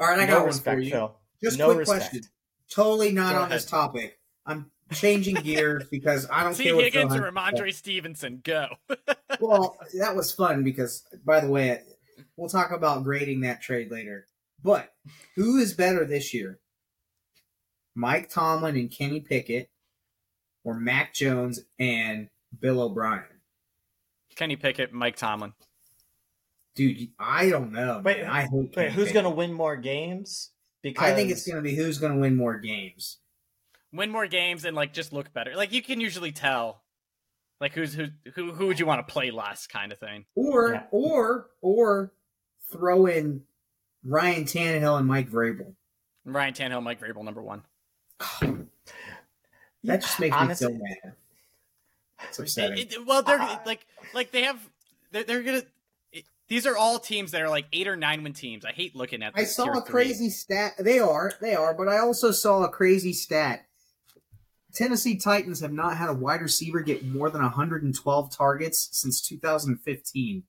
[0.00, 0.90] All right, I no got one respect, for you.
[0.90, 1.16] Phil.
[1.42, 2.00] Just no quick respect.
[2.10, 2.22] question.
[2.70, 4.18] Totally not Go on this topic.
[4.46, 6.64] I'm changing gears because I don't T.
[6.64, 7.64] care what Phil Higgins or Hunt said.
[7.64, 8.68] Rhamondre Stevenson, go.
[9.40, 11.80] Well, that was fun because, by the way,
[12.36, 14.26] we'll talk about grading that trade later.
[14.62, 14.92] But
[15.34, 16.60] who is better this year?
[17.94, 19.70] Mike Tomlin and Kenny Pickett,
[20.64, 22.28] or Mac Jones and
[22.58, 23.24] Bill O'Brien?
[24.36, 25.52] Kenny Pickett, Mike Tomlin.
[26.74, 28.00] Dude, I don't know.
[28.04, 28.30] Wait, man.
[28.30, 30.50] I hate Wait, Kenny who's going to win more games?
[30.82, 33.18] Because I think it's going to be who's going to win more games.
[33.92, 35.54] Win more games and like just look better.
[35.54, 36.82] Like you can usually tell,
[37.60, 40.24] like who's who who who would you want to play less, kind of thing.
[40.34, 40.82] Or, Yeah.
[40.90, 42.12] or, or
[42.72, 43.42] throw in
[44.04, 45.74] Ryan Tannehill and Mike Vrabel.
[46.24, 47.62] Ryan Tannehill, Mike Vrabel, number one.
[49.84, 51.14] That just makes Honestly, me so mad.
[52.28, 52.78] It's upsetting.
[52.78, 54.58] It- it- well, they're Uh, like like they have
[55.10, 55.62] they're, they're gonna.
[56.12, 58.64] It, these are all teams that are like eight or nine win teams.
[58.64, 59.32] I hate looking at.
[59.36, 59.90] I saw tier a three.
[60.04, 60.74] crazy stat.
[60.78, 63.66] They are, they are, but I also saw a crazy stat.
[64.74, 70.42] Tennessee Titans have not had a wide receiver get more than 112 targets since 2015.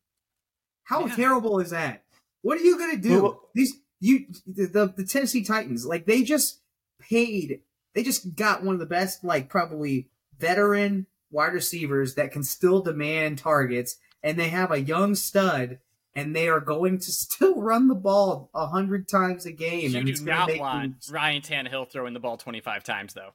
[0.86, 1.15] How Yeah.
[1.15, 2.04] terrible is that?
[2.41, 3.19] What are you going to do?
[3.19, 6.60] Who- These you the, the the Tennessee Titans like they just
[7.09, 7.61] paid.
[7.93, 12.81] They just got one of the best like probably veteran wide receivers that can still
[12.81, 15.79] demand targets, and they have a young stud
[16.15, 19.91] and they are going to still run the ball a hundred times a game.
[19.91, 23.33] You and do not want them- Ryan Tannehill throwing the ball twenty five times though.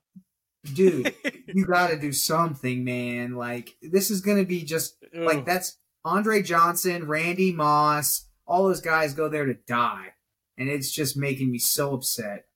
[0.74, 1.14] dude.
[1.46, 3.34] you got to do something, man.
[3.34, 5.24] Like this is going to be just Ooh.
[5.24, 10.14] like that's Andre Johnson, Randy Moss, all those guys go there to die,
[10.56, 12.46] and it's just making me so upset.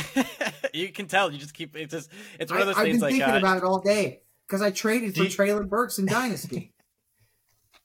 [0.74, 1.32] you can tell.
[1.32, 1.76] You just keep.
[1.76, 2.10] It's just.
[2.38, 3.12] It's one of those things I, have things been like.
[3.20, 6.06] thinking Uh, about it all day because I traded for Do you- Treylon Burks in
[6.06, 6.72] Dynasty.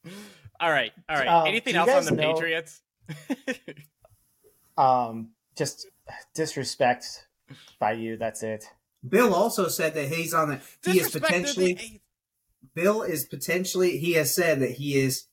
[0.60, 1.28] all right, all right.
[1.28, 2.82] Um, Anything else on the know- Patriots?
[4.78, 5.88] um, just
[6.36, 7.28] disrespect
[7.80, 8.18] by you.
[8.18, 8.66] That's it.
[9.08, 10.60] Bill also said that he's on the.
[10.92, 11.74] He is potentially.
[11.74, 12.02] the-
[12.76, 13.98] Bill is potentially.
[13.98, 15.28] He has said that he is.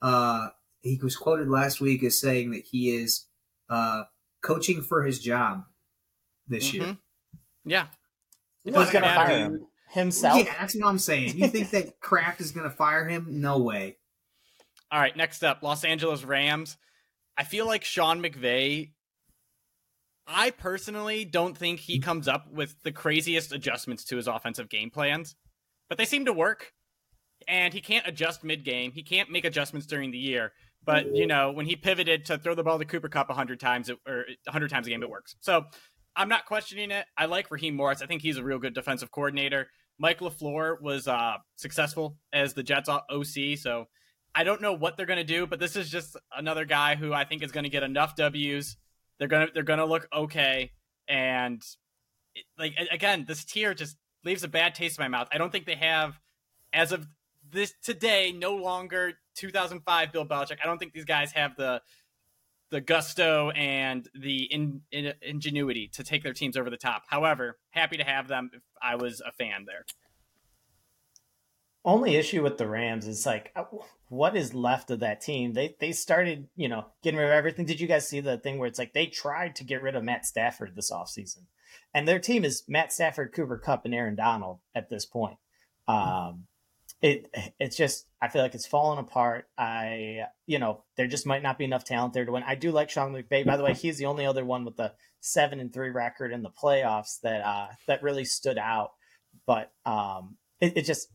[0.00, 0.48] Uh,
[0.80, 3.26] he was quoted last week as saying that he is
[3.68, 4.04] uh,
[4.42, 5.64] coaching for his job
[6.48, 6.82] this year.
[6.84, 6.98] Mhm.
[7.64, 7.86] Yeah.
[8.64, 9.26] It Who's going to matter.
[9.26, 9.66] fire him?
[9.90, 10.38] Himself?
[10.44, 11.38] Yeah, that's what I'm saying.
[11.38, 13.26] You think that Kraft is going to fire him?
[13.40, 13.96] No way.
[14.90, 16.76] All right, next up, Los Angeles Rams.
[17.36, 18.92] I feel like Sean McVay.
[20.26, 24.90] I personally don't think he comes up with the craziest adjustments to his offensive game
[24.90, 25.36] plans,
[25.88, 26.72] but they seem to work.
[27.46, 28.92] And he can't adjust mid game.
[28.92, 30.52] He can't make adjustments during the year.
[30.84, 33.88] But you know, when he pivoted to throw the ball to Cooper Kupp hundred times,
[33.88, 35.34] it, or hundred times a game, it works.
[35.40, 35.64] So
[36.18, 37.06] I'm not questioning it.
[37.16, 38.02] I like Raheem Morris.
[38.02, 39.68] I think he's a real good defensive coordinator.
[40.00, 43.86] Mike LaFleur was uh, successful as the Jets OC, so
[44.34, 47.12] I don't know what they're going to do, but this is just another guy who
[47.12, 48.76] I think is going to get enough W's.
[49.18, 50.72] They're going to they're going to look okay,
[51.06, 51.62] and
[52.58, 55.28] like again, this tier just leaves a bad taste in my mouth.
[55.32, 56.18] I don't think they have,
[56.72, 57.06] as of
[57.48, 60.58] this today, no longer 2005 Bill Belichick.
[60.62, 61.80] I don't think these guys have the
[62.70, 67.04] the gusto and the in, in, ingenuity to take their teams over the top.
[67.08, 69.84] However, happy to have them if I was a fan there.
[71.84, 73.64] Only issue with the Rams is like, uh,
[74.08, 75.54] what is left of that team?
[75.54, 77.64] They they started, you know, getting rid of everything.
[77.64, 80.04] Did you guys see the thing where it's like they tried to get rid of
[80.04, 81.44] Matt Stafford this offseason?
[81.94, 85.38] And their team is Matt Stafford, Cooper Kupp, and Aaron Donald at this point.
[85.86, 86.46] Um,
[87.00, 89.46] it it's just I feel like it's falling apart.
[89.56, 92.42] I you know there just might not be enough talent there to win.
[92.46, 93.46] I do like Sean McVay.
[93.46, 96.42] By the way, he's the only other one with the seven and three record in
[96.42, 98.92] the playoffs that uh, that really stood out.
[99.46, 101.08] But um, it, it just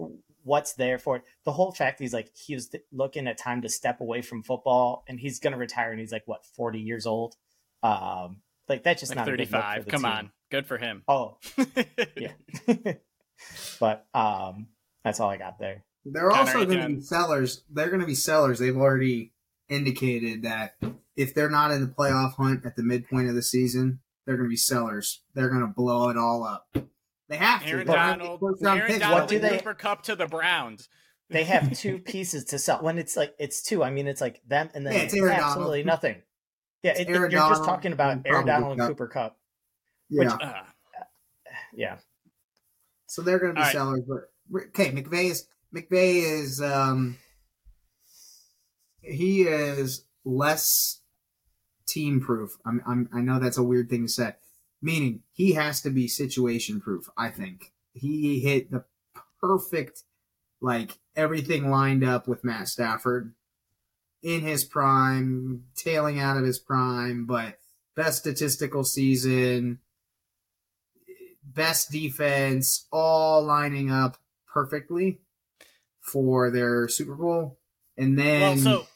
[0.44, 1.24] what's there for it.
[1.44, 5.04] The whole fact he's like he was looking at time to step away from football,
[5.08, 7.36] and he's going to retire, and he's like what forty years old.
[7.82, 8.38] Um,
[8.70, 9.88] like that's just Like not a good look for 35.
[9.88, 10.12] Come team.
[10.12, 10.32] on.
[10.50, 11.04] Good for him.
[11.08, 11.38] Oh
[12.16, 12.32] yeah,
[13.80, 14.68] but um,
[15.04, 15.84] that's all I got there.
[16.06, 17.64] They're Connor, also going to be sellers.
[17.72, 18.60] They're going to be sellers.
[18.60, 19.32] They've already
[19.70, 20.76] indicated that
[21.16, 24.48] if they're not in the playoff hunt at the midpoint of the season, they're going
[24.48, 25.22] to be sellers.
[25.34, 26.68] They're going to blow it all up.
[27.30, 27.70] They have to.
[27.70, 29.00] Aaron gonna Donald, Aaron picks.
[29.00, 30.90] Donald What do they- Cooper Kupp to the Browns.
[31.30, 32.82] They have two pieces to sell.
[32.82, 35.32] When it's like it's two, I mean it's like them and then Yeah, it's Aaron
[35.32, 35.86] absolutely Donald.
[36.04, 36.22] nothing.
[36.84, 38.90] Yeah, it, Aaron you're just talking about and Aaron Donald and Kupp.
[38.90, 39.38] Cooper Kupp.
[40.10, 40.34] Yeah.
[40.34, 40.64] Uh,
[41.74, 41.98] Yeah,
[43.08, 43.74] So they're going to be All right.
[43.74, 44.02] sellers.
[44.08, 47.18] But okay, McVay is McVay is um
[49.02, 51.02] he is less
[51.86, 52.58] team proof.
[52.66, 54.36] I'm, I'm, I know that's a weird thing to say.
[54.82, 57.10] Meaning he has to be situation proof.
[57.18, 58.86] I think he hit the
[59.40, 60.04] perfect,
[60.62, 63.34] like everything lined up with Matt Stafford
[64.22, 67.60] in his prime, tailing out of his prime, but
[67.96, 69.80] best statistical season,
[71.44, 74.18] best defense, all lining up
[74.54, 75.20] perfectly
[76.02, 77.60] for their Super Bowl.
[77.98, 78.88] And then Well, so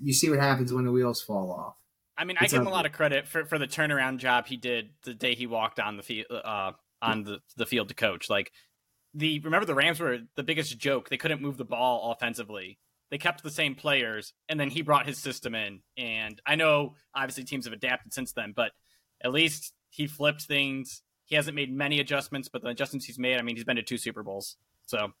[0.00, 1.74] you see what happens when the wheels fall off.
[2.16, 4.46] I mean, I It's give him a lot of credit for, for the turnaround job
[4.46, 7.94] he did the day he walked on the field uh, on the, the field to
[7.94, 8.28] coach.
[8.30, 8.52] Like
[9.14, 11.08] the remember the Rams were the biggest joke.
[11.08, 12.78] They couldn't move the ball offensively.
[13.10, 15.80] They kept the same players, and then he brought his system in.
[15.98, 18.72] And I know obviously teams have adapted since then, but
[19.22, 21.02] at least he flipped things.
[21.26, 23.82] He hasn't made many adjustments, but the adjustments he's made, I mean, he's been to
[23.82, 24.56] two Super Bowls.
[24.86, 25.12] So,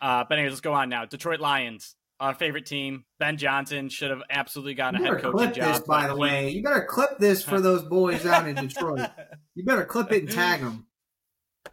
[0.00, 1.04] uh, but anyways, let's go on now.
[1.04, 3.04] Detroit Lions, our favorite team.
[3.18, 5.74] Ben Johnson should have absolutely gotten You a head coaching clip job.
[5.74, 6.50] this, by the he- way.
[6.50, 9.08] You better clip this for those boys out in Detroit.
[9.54, 10.86] You better clip it and tag them.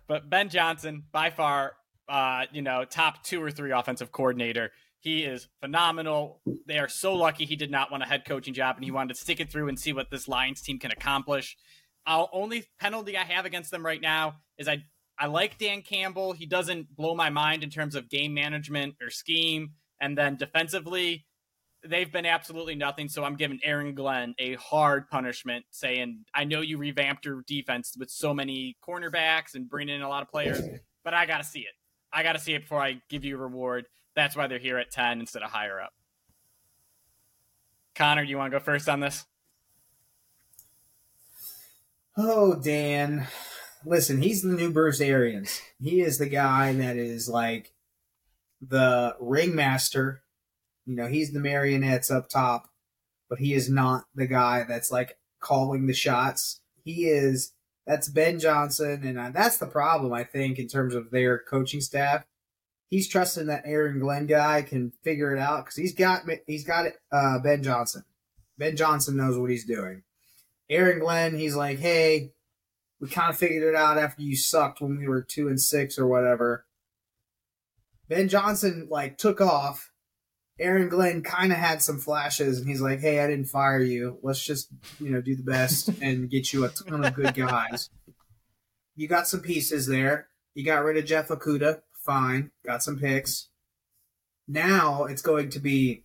[0.08, 1.74] But Ben Johnson, by far,
[2.08, 4.72] uh, you know, top two or three offensive coordinator.
[5.02, 6.42] He is phenomenal.
[6.68, 9.14] They are so lucky he did not want a head coaching job and he wanted
[9.14, 11.56] to stick it through and see what this Lions team can accomplish.
[12.06, 14.84] Our only penalty I have against them right now is I
[15.20, 16.32] I like Dan Campbell.
[16.32, 19.72] He doesn't blow my mind in terms of game management or scheme.
[20.00, 21.26] And then defensively,
[21.86, 23.10] they've been absolutely nothing.
[23.10, 27.96] So I'm giving Aaron Glenn a hard punishment, saying, I know you revamped your defense
[28.00, 30.62] with so many cornerbacks and bringing in a lot of players,
[31.04, 31.74] but I got to see it.
[32.14, 33.86] I got to see it before I give you a reward.
[34.16, 35.92] That's why they're here at 10 instead of higher up.
[37.94, 39.26] Connor, do you want to go first on this?
[42.18, 43.28] Oh, Dan.
[43.86, 45.62] Listen, he's the new Bruce Arians.
[45.80, 47.74] He is the guy that is like
[48.62, 50.22] the ringmaster.
[50.86, 52.70] You know, he's the marionettes up top,
[53.30, 56.62] but he is not the guy that's like calling the shots.
[56.84, 57.54] He is
[57.86, 61.82] that's Ben Johnson, and uh, that's the problem I think in terms of their coaching
[61.82, 62.24] staff.
[62.90, 66.88] He's trusting that Aaron Glenn guy can figure it out because he's got he's got
[67.12, 68.04] uh, Ben Johnson.
[68.58, 70.04] Ben Johnson knows what he's doing.
[70.70, 72.34] Aaron Glenn, he's like, hey,
[73.00, 75.98] we kind of figured it out after you sucked when we were two and six
[75.98, 76.66] or whatever.
[78.08, 79.92] Ben Johnson like took off.
[80.60, 84.20] Aaron Glenn kind of had some flashes, and he's like, "Hey, I didn't fire you.
[84.22, 84.70] Let's just
[85.00, 87.90] you know do the best and get you a ton of good guys.
[88.96, 90.28] You got some pieces there.
[90.56, 92.52] You got rid of Jeff Okudah, fine.
[92.66, 93.48] Got some picks.
[94.48, 96.04] Now it's going to be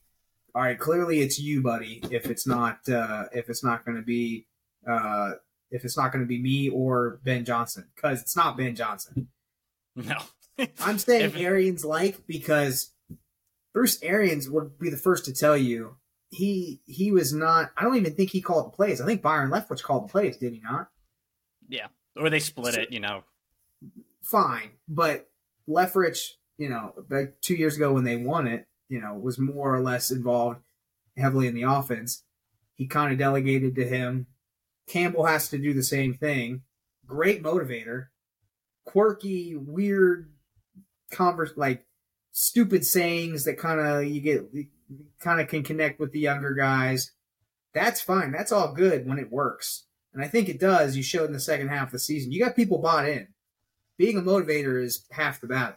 [0.55, 0.79] all right.
[0.79, 2.01] Clearly, it's you, buddy.
[2.11, 4.47] If it's not, uh, if it's not going to be,
[4.89, 5.33] uh,
[5.71, 9.29] if it's not going to be me or Ben Johnson, because it's not Ben Johnson.
[9.97, 10.17] No.
[10.81, 12.93] I'm saying Arians like because
[13.73, 15.97] Bruce Arians would be the first to tell you
[16.31, 17.71] he he was not.
[17.77, 19.01] I don't even think he called the plays.
[19.01, 20.37] I think Byron Leftwich called the plays.
[20.37, 20.89] Did he not?
[21.69, 21.87] Yeah,
[22.17, 23.25] or they split So- it, you know.
[24.23, 25.29] Fine, but
[25.69, 29.75] Leftwich, you know, like two years ago when they won it, you know, was more
[29.75, 30.61] or less involved
[31.17, 32.23] heavily in the offense.
[32.75, 34.27] He kind of delegated to him.
[34.87, 36.63] Campbell has to do the same thing.
[37.07, 38.07] Great motivator,
[38.85, 40.31] quirky, weird,
[41.11, 41.87] converse like
[42.33, 44.51] stupid sayings that kind of you get
[45.21, 47.13] kind of can connect with the younger guys.
[47.73, 48.33] That's fine.
[48.33, 50.97] That's all good when it works, and I think it does.
[50.97, 52.33] You showed in the second half of the season.
[52.33, 53.29] You got people bought in.
[53.97, 55.77] Being a motivator is half the battle.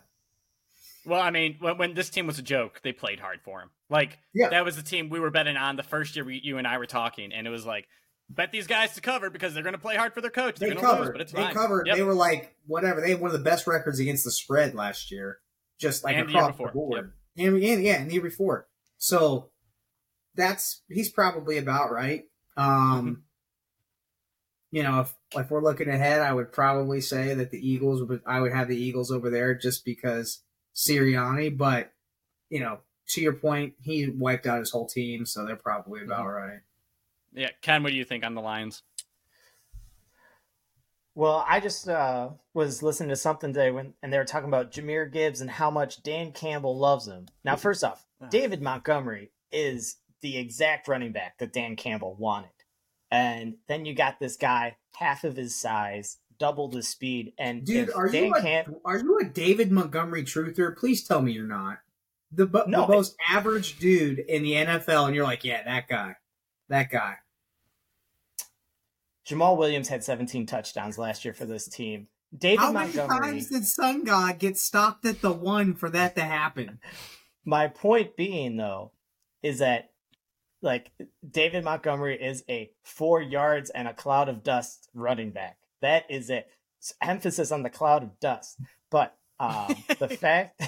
[1.05, 3.69] Well, I mean, when, when this team was a joke, they played hard for him.
[3.89, 4.49] Like, Yeah.
[4.49, 6.77] that was the team we were betting on the first year we, you and I
[6.77, 7.87] were talking, and it was like,
[8.29, 10.57] bet these guys to cover because they're going to play hard for their coach.
[10.57, 11.53] They're They going to lose, but it's they fine.
[11.53, 11.87] covered.
[11.87, 11.95] Yep.
[11.95, 13.01] They were like whatever.
[13.01, 15.39] They had one of the best records against the spread last year,
[15.79, 16.71] just like And the across the before.
[16.71, 17.13] board.
[17.37, 18.67] And, and yeah, and the year before.
[18.97, 19.49] So
[20.35, 22.23] that's he's probably about right.
[22.57, 23.13] Um, Mm-hmm.
[24.71, 28.21] you know, if if we're looking ahead, I would probably say that the Eagles would.
[28.25, 30.41] I would have the Eagles over there just because
[30.75, 31.55] Sirianni.
[31.57, 31.91] But
[32.49, 36.25] you know, to your point, he wiped out his whole team, so they're probably about
[36.25, 36.35] Mm-hmm.
[36.49, 36.59] right.
[37.37, 38.81] Yeah, Ken, what do you think on the Lions?
[41.13, 44.71] Well, I just uh, was listening to something today when, and they were talking about
[44.71, 47.27] Jahmyr Gibbs and how much Dan Campbell loves him.
[47.43, 48.05] Now, first off.
[48.29, 52.49] David Montgomery is the exact running back that Dan Campbell wanted,
[53.11, 57.91] and then you got this guy half of his size, double the speed, and Dude,
[57.93, 60.75] are Dan you a, Camp- are you a David Montgomery truther?
[60.75, 61.77] Please tell me you're not.
[62.31, 65.87] The, bu- No, the most average dude in the NFL, and you're like, yeah, that
[65.87, 66.15] guy,
[66.69, 67.17] that guy.
[69.27, 72.07] Jamaal Williams had 17 touchdowns last year for this team.
[72.37, 73.19] David How many Montgomery.
[73.19, 76.79] times did Sun God get stopped at the one for that to happen?
[77.45, 78.91] My point being, though,
[79.41, 79.91] is that
[80.61, 80.91] like
[81.29, 85.57] David Montgomery is a four yards and a cloud of dust running back.
[85.81, 86.47] That is it.
[86.79, 88.59] It's emphasis on the cloud of dust.
[88.89, 90.61] But um, the fact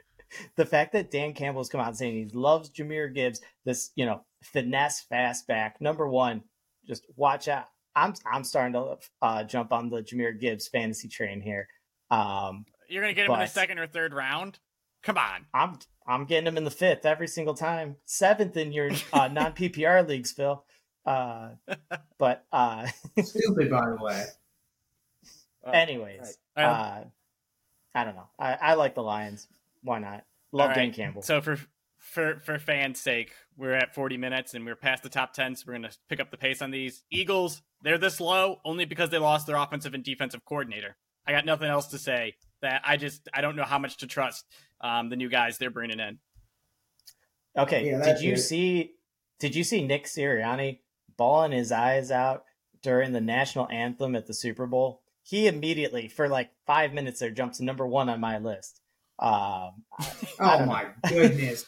[0.56, 4.22] the fact that Dan Campbell's come out saying he loves Jahmyr Gibbs, this you know
[4.42, 5.80] finesse fast back.
[5.80, 6.42] Number one,
[6.86, 7.68] just watch out.
[7.96, 11.68] I'm I'm starting to uh, jump on the Jahmyr Gibbs fantasy train here.
[12.10, 14.58] Um, You're gonna get him in the second or third round.
[15.02, 15.46] Come on.
[15.52, 17.96] I'm I'm getting him in the fifth every single time.
[18.04, 20.64] Seventh in your uh, non PPR leagues, Phil.
[21.06, 21.50] Uh,
[22.18, 22.86] but uh,
[23.22, 24.24] stupid, by the way.
[25.72, 26.64] Anyways, right.
[26.64, 27.04] uh,
[27.94, 28.28] I don't know.
[28.38, 29.46] I, I like the Lions.
[29.82, 30.24] Why not?
[30.52, 30.76] Love right.
[30.76, 31.22] Dan Campbell.
[31.22, 31.58] So for
[32.04, 35.64] for for fans' sake, we're at 40 minutes and we're past the top 10, so
[35.66, 37.02] we're going to pick up the pace on these.
[37.10, 40.96] Eagles, they're this low only because they lost their offensive and defensive coordinator.
[41.26, 42.34] I got nothing else to say.
[42.60, 44.44] That I just I don't know how much to trust
[44.80, 46.18] um, the new guys they're bringing in.
[47.56, 48.38] Okay, yeah, did you it.
[48.38, 48.92] see?
[49.40, 50.80] Did you see Nick Sirianni
[51.16, 52.44] bawling his eyes out
[52.82, 55.02] during the national anthem at the Super Bowl?
[55.22, 58.80] He immediately, for like five minutes, there jumps number one on my list.
[59.18, 59.84] Um,
[60.40, 61.66] oh my goodness!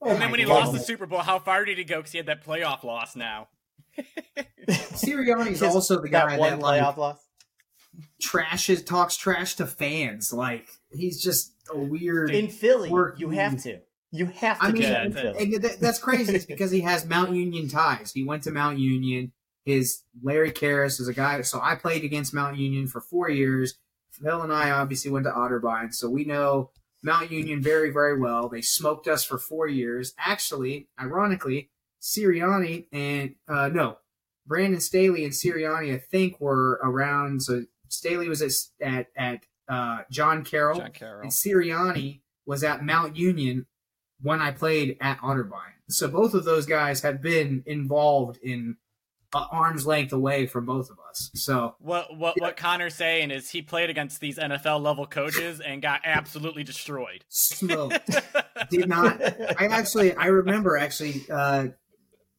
[0.00, 1.96] Oh and then when he lost the Super Bowl, how far did he go?
[1.96, 3.48] Because he had that playoff loss now.
[4.68, 7.28] Sirianni's also the guy that, one that playoff like, loss.
[8.22, 10.32] trashes talks trash to fans.
[10.32, 12.30] Like he's just a weird.
[12.30, 13.80] In Philly, you have to.
[14.10, 14.64] You have to.
[14.64, 14.82] I mean,
[15.60, 16.34] that, that's crazy.
[16.34, 18.12] it's because he has Mount Union ties.
[18.12, 19.32] He went to Mount Union.
[19.64, 21.42] His Larry Kehres is a guy.
[21.42, 23.74] So I played against Mount Union for four years.
[24.10, 26.70] Phil and I obviously went to Otterbein, so we know
[27.02, 28.48] Mount Union very, very well.
[28.48, 30.14] They smoked us for four years.
[30.18, 31.70] Actually, ironically,
[32.00, 33.98] Sirianni and uh, no,
[34.46, 37.42] Brandon Staley and Sirianni, I think, were around.
[37.42, 42.84] So Staley was at at, at uh, John Carroll, John Carroll, and Sirianni was at
[42.84, 43.66] Mount Union
[44.20, 45.74] when I played at Otterbein.
[45.88, 48.76] So both of those guys have been involved in
[49.34, 51.30] arm's length away from both of us.
[51.34, 52.44] So what what yeah.
[52.44, 57.24] what Connor's saying is he played against these NFL level coaches and got absolutely destroyed.
[57.28, 58.10] Smoked.
[58.70, 59.20] Did not.
[59.60, 61.24] I actually I remember actually.
[61.30, 61.68] Uh,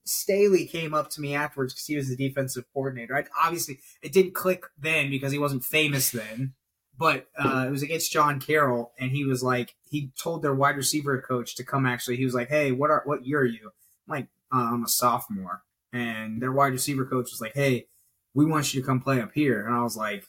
[0.06, 3.16] Staley came up to me afterwards because he was the defensive coordinator.
[3.16, 6.54] I, obviously, it didn't click then because he wasn't famous then,
[6.98, 10.78] but uh, it was against John Carroll, and he was like, he told their wide
[10.78, 11.86] receiver coach to come.
[11.86, 13.72] Actually, he was like, "Hey, what are what year are you?"
[14.08, 15.62] I'm like, uh, "I'm a sophomore."
[15.94, 17.88] And their wide receiver coach was like, "Hey,
[18.34, 20.26] we want you to come play up here," and I was like,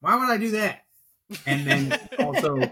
[0.00, 0.84] "Why would I do that?"
[1.46, 2.70] And then also,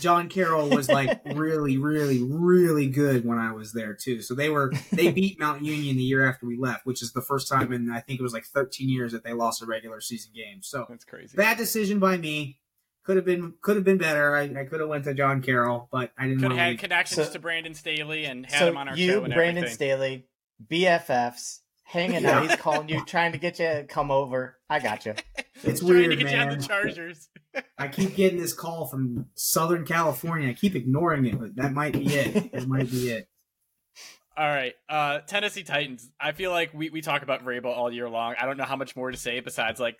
[0.00, 4.22] John Carroll was like really, really, really good when I was there too.
[4.22, 7.22] So they were they beat Mount Union the year after we left, which is the
[7.22, 10.00] first time in I think it was like 13 years that they lost a regular
[10.00, 10.62] season game.
[10.62, 11.36] So that's crazy.
[11.36, 12.58] Bad decision by me.
[13.04, 14.36] Could have been could have been better.
[14.36, 16.42] I, I could have went to John Carroll, but I didn't.
[16.42, 19.12] Could have had connections so, to Brandon Staley and had so him on our you,
[19.12, 19.24] show.
[19.24, 19.74] And Brandon everything.
[19.74, 20.26] Staley,
[20.66, 22.42] BFFs, hanging out.
[22.48, 24.58] He's calling you, trying to get you to come over.
[24.68, 25.14] I got you.
[25.64, 26.34] It's trying weird, to get man.
[26.34, 27.28] you on the Chargers.
[27.78, 30.48] I keep getting this call from Southern California.
[30.48, 32.52] I keep ignoring it, but that might be it.
[32.52, 33.28] That might be it.
[34.36, 36.08] All right, uh, Tennessee Titans.
[36.20, 38.36] I feel like we, we talk about Vrabel all year long.
[38.40, 39.96] I don't know how much more to say besides like,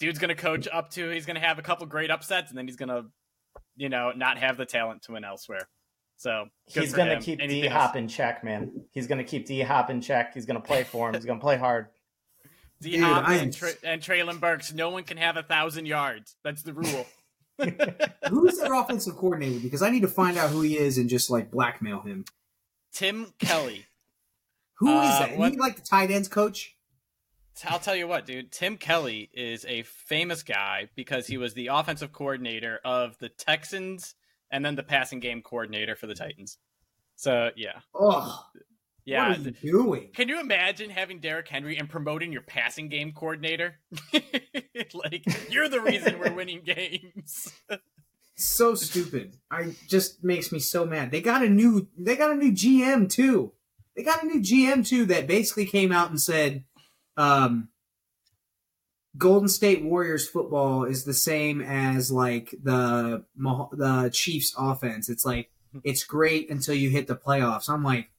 [0.00, 1.10] dude's gonna coach up to.
[1.10, 3.02] He's gonna have a couple great upsets, and then he's gonna,
[3.76, 5.68] you know, not have the talent to win elsewhere.
[6.16, 8.84] So he's going to keep D Hop in check, man.
[8.90, 10.34] He's going to keep D Hop in check.
[10.34, 11.14] He's going to play for him.
[11.14, 11.88] He's going to play hard.
[12.80, 14.72] D Hop and, Tra- and Treylon Burks.
[14.72, 16.36] No one can have a thousand yards.
[16.42, 17.06] That's the rule.
[18.28, 19.60] who is their offensive coordinator?
[19.60, 22.24] Because I need to find out who he is and just like blackmail him.
[22.92, 23.86] Tim Kelly.
[24.78, 25.38] Who uh, is that?
[25.38, 26.76] What, he like the tight ends coach?
[27.64, 28.52] I'll tell you what, dude.
[28.52, 34.14] Tim Kelly is a famous guy because he was the offensive coordinator of the Texans
[34.56, 36.56] and then the passing game coordinator for the Titans.
[37.14, 37.80] So yeah.
[37.94, 38.42] Oh.
[39.04, 39.28] Yeah.
[39.28, 40.08] What are you doing?
[40.14, 43.78] Can you imagine having Derrick Henry and promoting your passing game coordinator?
[44.94, 47.52] like you're the reason we're winning games.
[48.34, 49.36] so stupid.
[49.50, 51.10] I just makes me so mad.
[51.10, 53.52] They got a new they got a new GM too.
[53.94, 56.64] They got a new GM too that basically came out and said
[57.18, 57.68] um
[59.16, 65.08] Golden State Warriors football is the same as like the the Chiefs offense.
[65.08, 65.50] It's like
[65.84, 67.68] it's great until you hit the playoffs.
[67.68, 68.10] I'm like,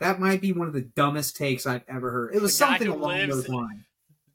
[0.00, 2.34] that might be one of the dumbest takes I've ever heard.
[2.34, 3.84] It was something along those lines.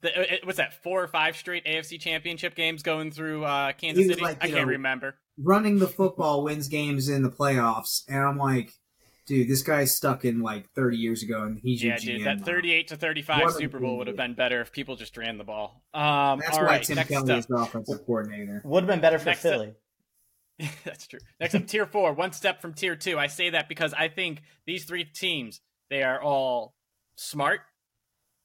[0.02, 4.08] The, it, was that four or five straight AFC Championship games going through uh, Kansas
[4.08, 4.22] City?
[4.22, 5.16] Like, I can't remember.
[5.38, 8.74] Running the football wins games in the playoffs, and I'm like,
[9.26, 12.26] dude, this guy's stuck in like 30 years ago, and he's yeah, dude.
[12.26, 15.44] That 38 to 35 Super Bowl would have been better if people just ran the
[15.44, 15.84] ball.
[15.94, 18.62] Um, That's why right, Tim Kelly is the offensive coordinator.
[18.64, 19.74] Would have been better for next Philly.
[20.62, 21.20] Up, That's true.
[21.40, 23.18] Next up, tier four, one step from tier two.
[23.18, 26.76] I say that because I think these three teams, they are all
[27.16, 27.62] smart.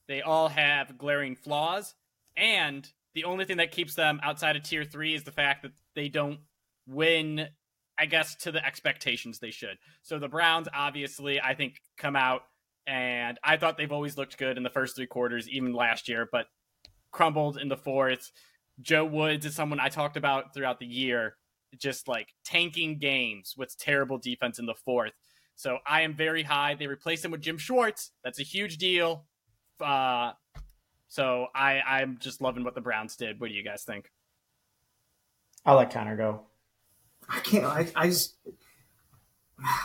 [0.08, 1.94] They all have glaring flaws.
[2.36, 5.72] And the only thing that keeps them outside of tier three is the fact that
[5.94, 6.40] they don't
[6.86, 7.48] win,
[7.98, 9.78] I guess, to the expectations they should.
[10.02, 12.42] So the Browns, obviously, I think, come out
[12.86, 16.28] and I thought they've always looked good in the first three quarters, even last year,
[16.30, 16.46] but
[17.10, 18.30] crumbled in the fourth.
[18.80, 21.36] Joe Woods is someone I talked about throughout the year,
[21.78, 25.12] just like tanking games with terrible defense in the fourth.
[25.56, 26.74] So I am very high.
[26.74, 28.12] They replaced him with Jim Schwartz.
[28.22, 29.24] That's a huge deal.
[29.80, 30.32] Uh,
[31.08, 33.40] so I I'm just loving what the Browns did.
[33.40, 34.10] What do you guys think?
[35.64, 36.42] I'll let Connor go.
[37.28, 37.64] I can't.
[37.64, 38.36] I, I just.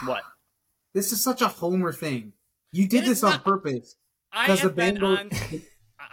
[0.05, 0.21] What?
[0.93, 2.33] This is such a homer thing.
[2.71, 3.95] You did It is this on not- purpose
[4.31, 5.29] I because the have been on.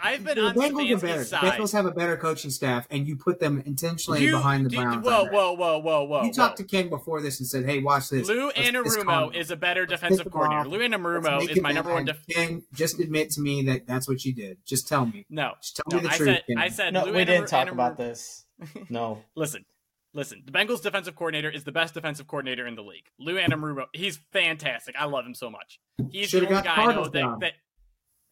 [0.01, 1.23] I've been the on Bengals are better.
[1.25, 1.41] Side.
[1.53, 4.77] Bengals have a better coaching staff, and you put them intentionally You- behind the do-
[4.77, 5.03] Browns.
[5.05, 5.33] Whoa, under it.
[5.33, 6.23] whoa, whoa, whoa, whoa!
[6.23, 6.63] You talked whoa.
[6.65, 9.81] to Ken before this and said, "Hey, watch this." Lou Let's Anarumo is a better
[9.81, 10.61] Let's defensive piss him coordinator.
[10.61, 10.67] off.
[10.67, 12.05] Lou Let's Anarumo is my number one.
[12.05, 12.15] bad.
[12.27, 14.57] Def- Ken, just admit to me that that's what you did.
[14.65, 15.25] Just tell me.
[15.29, 15.97] no, Just tell no.
[15.97, 16.27] me the I truth.
[16.47, 18.45] said, I said, No, Lou we didn't talk Anaru- about this.
[18.89, 19.21] No.
[19.35, 19.65] Listen,
[20.13, 20.43] listen.
[20.45, 23.07] The Bengals defensive coordinator is the best defensive coordinator in the league.
[23.19, 24.95] Lou Anarumo, he's fantastic.
[24.97, 25.79] I love him so much.
[26.11, 27.53] He's Should've the only guy I know that, that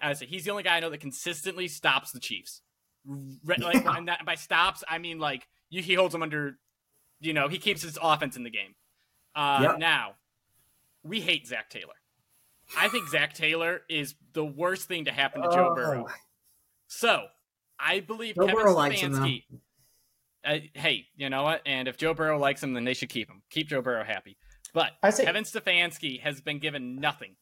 [0.01, 2.61] I say he's the only guy I know that consistently stops the Chiefs.
[3.45, 6.57] Like and that, by stops, I mean like you, he holds them under.
[7.19, 8.75] You know, he keeps his offense in the game.
[9.35, 9.79] Uh, Yep.
[9.79, 10.11] Now,
[11.03, 11.93] we hate Zac Taylor.
[12.77, 15.75] I think Zac Taylor is the worst thing to happen to Joe Oh.
[15.75, 16.05] Burrow.
[16.87, 17.23] So,
[17.79, 19.43] I believe Joe Kevin Burrow Stefanski.
[20.47, 21.61] Uh, hey, you know what?
[21.65, 23.41] And if Joe Burrow likes him, then they should keep him.
[23.51, 24.37] Keep Joe Burrow happy.
[24.73, 27.35] But I say- Kevin Stefanski has been given nothing.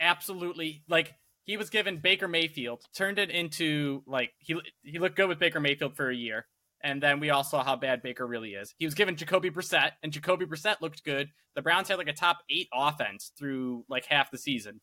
[0.00, 5.28] Absolutely, like he was given Baker Mayfield, turned it into like he he looked good
[5.28, 6.46] with Baker Mayfield for a year,
[6.82, 8.74] and then we all saw how bad Baker really is.
[8.78, 11.30] He was given Jacoby Brissett, and Jacoby Brissett looked good.
[11.54, 14.80] The Browns had like a top eight offense through like half the season,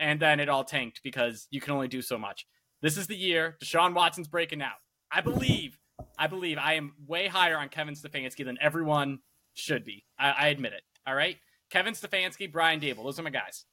[0.00, 2.44] and then it all tanked because you can only do so much.
[2.82, 4.78] This is the year Deshaun Watson's breaking out.
[5.12, 5.78] I believe,
[6.18, 9.20] I believe I am way higher on Kevin Stefanski than everyone
[9.54, 10.04] should be.
[10.18, 10.82] I, I admit it.
[11.06, 11.36] All right,
[11.70, 13.64] Kevin Stefanski, Brian Daboll, those are my guys.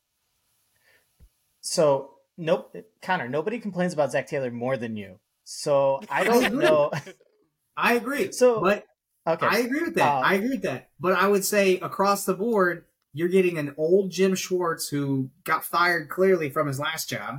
[1.62, 5.20] So, nope, Connor, nobody complains about Zac Taylor more than you.
[5.44, 6.64] So, I don't agree.
[6.64, 6.92] know.
[7.78, 8.32] I agree.
[8.32, 8.86] So- but
[9.26, 9.48] Okay.
[9.48, 10.16] I agree with that.
[10.16, 10.90] Uh, I agree with that.
[11.00, 15.64] But I would say across the board, you're getting an old Jim Schwartz who got
[15.64, 17.36] fired clearly from his last job,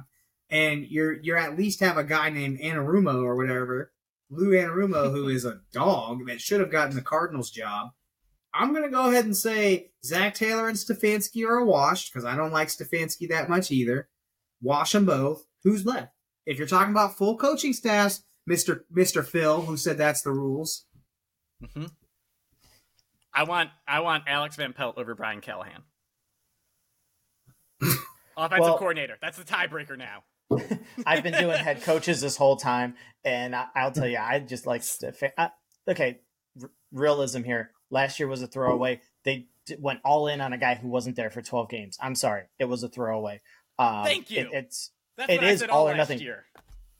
[0.48, 3.92] and you're you're at least have a guy named Anarumo or whatever,
[4.36, 7.88] Lou Anarumo, who is a dog that should have gotten the Cardinals job.
[8.52, 12.36] I'm gonna go ahead and say Zac Taylor and Stefanski are a wash because I
[12.36, 14.08] don't like Stefanski that much either.
[14.62, 15.44] Wash them both.
[15.64, 16.12] Who's left?
[16.46, 20.86] If you're talking about full coaching staffs, Mister Mister Phil, who said that's the rules.
[21.74, 21.86] hmm
[23.32, 25.82] I want I want Alex Van Pelt over Brian Callahan.
[28.36, 29.16] Offensive Well- coordinator.
[29.20, 30.22] That's the tiebreaker now.
[31.06, 34.66] I've been doing head coaches this whole time, and I, I'll tell you, I just
[34.66, 34.82] like
[35.38, 35.50] I,
[35.88, 36.20] okay.
[36.62, 37.70] R- realism here.
[37.90, 39.00] Last year was a throwaway.
[39.24, 41.98] They d- went all in on a guy who wasn't there for 12 games.
[42.00, 43.40] I'm sorry, it was a throwaway.
[43.78, 44.42] Um, Thank you.
[44.42, 46.20] it- it's That's It is all all or nothing.
[46.20, 46.44] year.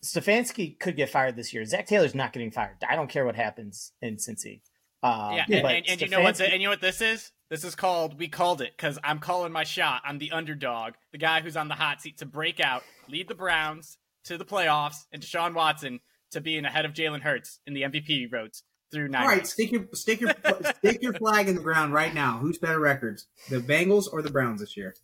[0.04, 1.64] Stefanski could get fired this year.
[1.64, 2.76] Zac Taylor's not getting fired.
[2.88, 4.60] I don't care what happens in Cincy.
[5.04, 6.34] Um, Yeah, and, but and, and you know what?
[6.36, 7.30] Stefanski- And you know what this is?
[7.50, 8.18] This is called.
[8.18, 10.02] We called it because I'm calling my shot.
[10.04, 13.34] I'm the underdog, the guy who's on the hot seat to break out, lead the
[13.34, 16.00] Browns to the playoffs, and Deshaun Watson
[16.30, 19.22] to being ahead of Jalen Hurts in the MVP votes through nine.
[19.22, 19.52] All right, weeks.
[19.52, 20.32] stick your stick your
[20.78, 22.38] stick your flag in the ground right now.
[22.38, 24.94] Who's better records, the Bengals or the Browns this year?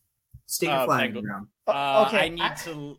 [0.47, 1.49] Stick your Uh, flag in the ground.
[1.69, 2.97] Uh, okay, I need I- to.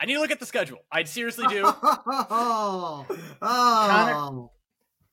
[0.00, 0.78] I need to look at the schedule.
[0.90, 1.62] I'd seriously do.
[1.64, 3.36] oh, oh.
[3.40, 4.48] Connor,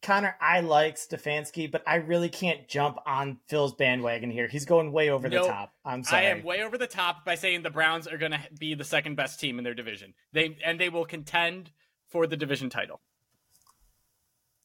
[0.10, 4.48] I like Stefanski, but I really can't jump on Phil's bandwagon here.
[4.48, 5.44] He's going way over Nope.
[5.44, 5.74] the top.
[5.86, 6.28] I'm sorry.
[6.28, 8.84] I am way over the top by saying the Browns are going to be the
[8.84, 10.14] second best team in their division.
[10.34, 11.72] They and they will contend
[12.08, 13.02] for the division title.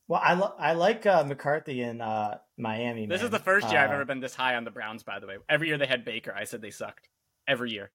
[0.06, 3.06] Well, I, lo- I like uh, McCarthy in uh, Miami.
[3.06, 3.24] This man.
[3.26, 5.02] is the first year I've Uh, ever been this high on the Browns.
[5.02, 7.08] By the way, every year they had Baker, I said they sucked.
[7.48, 7.90] Every year,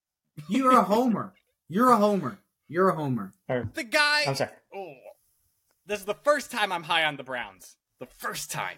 [0.47, 1.33] You're a homer.
[1.67, 2.39] You're a homer.
[2.67, 3.33] You're a homer.
[3.47, 4.23] or- the guy.
[4.27, 4.51] I'm sorry.
[4.73, 4.88] Oh,
[5.89, 7.75] this is the first time I'm high on the Browns.
[7.99, 8.77] The first time.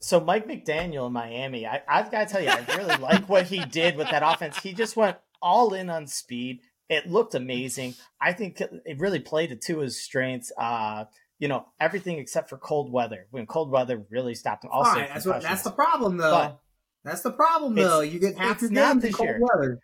[0.00, 3.46] So Mike McDaniel in Miami, I, I've got to tell you, I really like what
[3.46, 4.58] he did with that offense.
[4.58, 6.60] He just went all in on speed.
[6.88, 7.94] It looked amazing.
[8.20, 10.52] I think it really played it to his strengths.
[10.58, 11.04] Uh,
[11.38, 13.26] you know, everything except for cold weather.
[13.30, 14.70] When cold weather really stopped him.
[14.72, 16.30] Also, All right, that's what that's the problem though.
[16.30, 16.60] But-
[17.04, 18.00] that's the problem though.
[18.00, 19.40] You get half it's your not games in this cold year.
[19.40, 19.80] weather.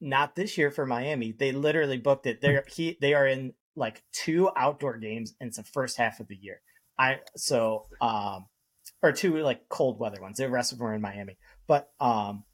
[0.00, 1.32] not this year for Miami.
[1.32, 2.42] They literally booked it.
[2.42, 6.36] They're he they are in like two outdoor games in the first half of the
[6.36, 6.60] year.
[6.98, 8.46] I so um
[9.02, 10.38] or two like cold weather ones.
[10.38, 11.36] The rest of them were in Miami.
[11.66, 12.44] But um,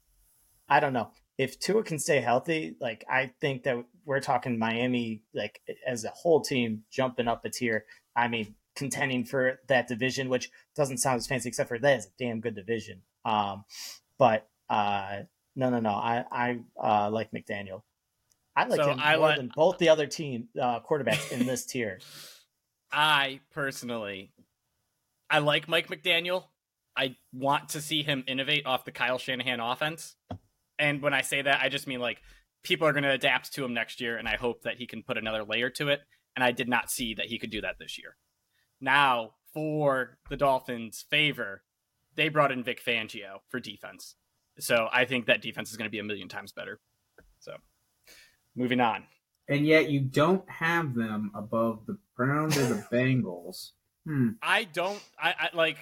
[0.69, 2.75] I don't know if Tua can stay healthy.
[2.79, 7.49] Like I think that we're talking Miami like as a whole team jumping up a
[7.49, 7.85] tier.
[8.15, 12.05] I mean, contending for that division, which doesn't sound as fancy, except for that is
[12.05, 13.01] a damn good division.
[13.25, 13.65] Um,
[14.17, 15.21] but uh,
[15.55, 15.91] no, no, no.
[15.91, 17.81] I I uh, like McDaniel.
[18.57, 21.45] I like So him I more like- than both the other team uh, quarterbacks in
[21.45, 21.99] this tier.
[22.91, 24.31] I personally,
[25.29, 26.45] I like Mike McDaniel.
[26.95, 30.15] I want to see him innovate off the Kyle Shanahan offense.
[30.79, 32.21] And when I say that, I just mean like
[32.63, 35.03] people are going to adapt to him next year, and I hope that he can
[35.03, 36.01] put another layer to it.
[36.35, 38.15] And I did not see that he could do that this year.
[38.81, 41.63] Now, for the Dolphins' favor,
[42.15, 44.15] they brought in Vic Fangio for defense.
[44.59, 46.79] So I think that defense is going to be a million times better.
[47.39, 47.57] So,
[48.57, 49.03] moving on.
[49.47, 53.71] And yet you don't have them above the Browns or the Bengals.
[54.05, 54.31] Hmm.
[54.41, 55.01] I don't.
[55.21, 55.77] I, I like.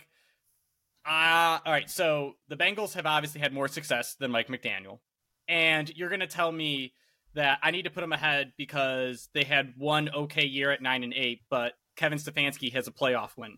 [1.06, 1.90] Uh, all right.
[1.90, 5.00] So the Bengals have obviously had more success than Mike McDaniel,
[5.48, 6.94] and you're going to tell me
[7.34, 11.04] that I need to put them ahead because they had one okay year at nine
[11.04, 13.58] and eight, but Kevin Stefanski has a playoff win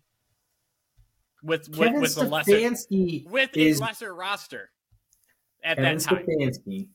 [1.42, 4.70] with with, Kevin with the lesser Stefanski with is a lesser roster
[5.62, 6.26] at Kevin that time.
[6.26, 6.88] Stefanski.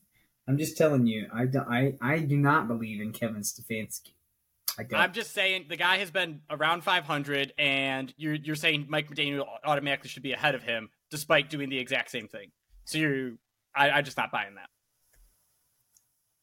[0.46, 4.12] I'm just telling you, I, do, I, I do not believe in Kevin Stefanski.
[4.78, 5.00] I don't.
[5.00, 9.46] I'm just saying the guy has been around 500, and you're you're saying Mike McDaniel
[9.64, 12.50] automatically should be ahead of him, despite doing the exact same thing.
[12.84, 13.32] So you're,
[13.74, 14.68] I, I'm just not buying that.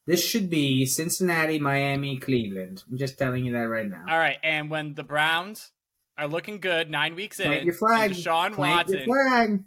[0.06, 2.82] this should be Cincinnati, Miami, Cleveland.
[2.90, 4.04] I'm just telling you that right now.
[4.08, 5.70] All right, and when the Browns
[6.16, 8.14] are looking good nine weeks in, Plant your flag.
[8.14, 8.96] Plant Watson.
[8.96, 9.64] your flag.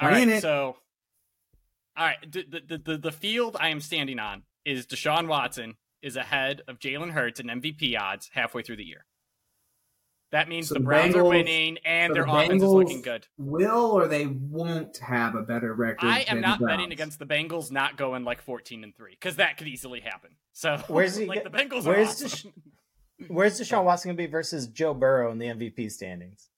[0.00, 0.42] all right, it.
[0.42, 0.76] so
[1.96, 6.16] all right, the, the the the field I am standing on is Deshaun Watson is
[6.16, 9.06] ahead of Jalen Hurts in MVP odds halfway through the year.
[10.32, 13.02] That means So the the Browns are winning and so their the offense is looking
[13.02, 13.28] good.
[13.38, 16.08] Will or they won't have a better record.
[16.08, 19.12] I am than not the betting against the Bengals not going like 14 and 3
[19.12, 20.30] because that could easily happen.
[20.52, 22.52] So Where's he like the Bengals where's are awesome.
[23.28, 26.48] Where's Deshaun Watson gonna be versus Joe Burrow in the MVP standings?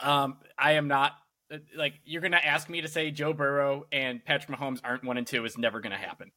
[0.00, 1.12] Um, I am not
[1.52, 5.18] Uh, like you're gonna ask me to say Joe Burrow and Patrick Mahomes aren't one
[5.18, 6.30] and two is never gonna happen.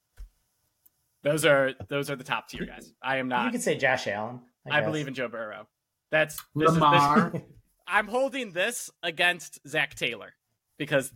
[1.24, 2.94] Those are those are the top tier guys.
[3.02, 3.40] I am not.
[3.40, 3.52] you not.
[3.54, 4.42] could say Josh Allen.
[4.70, 5.68] I, believe in Joe Burrow.
[6.12, 7.34] That's this is- this- Lamar.
[7.90, 10.34] I'm holding this against Zac Taylor
[10.78, 11.12] because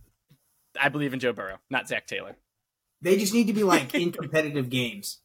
[0.80, 2.38] I believe in Joe Burrow, not Zac Taylor.
[3.02, 5.20] They just need to be like in competitive games.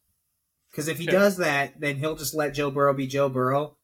[0.73, 1.13] Because if he Sure.
[1.13, 3.77] does that, then he'll just let Joe Burrow be Joe Burrow.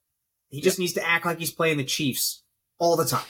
[0.49, 2.43] He just needs to act like he's playing the Chiefs
[2.79, 3.23] all the time.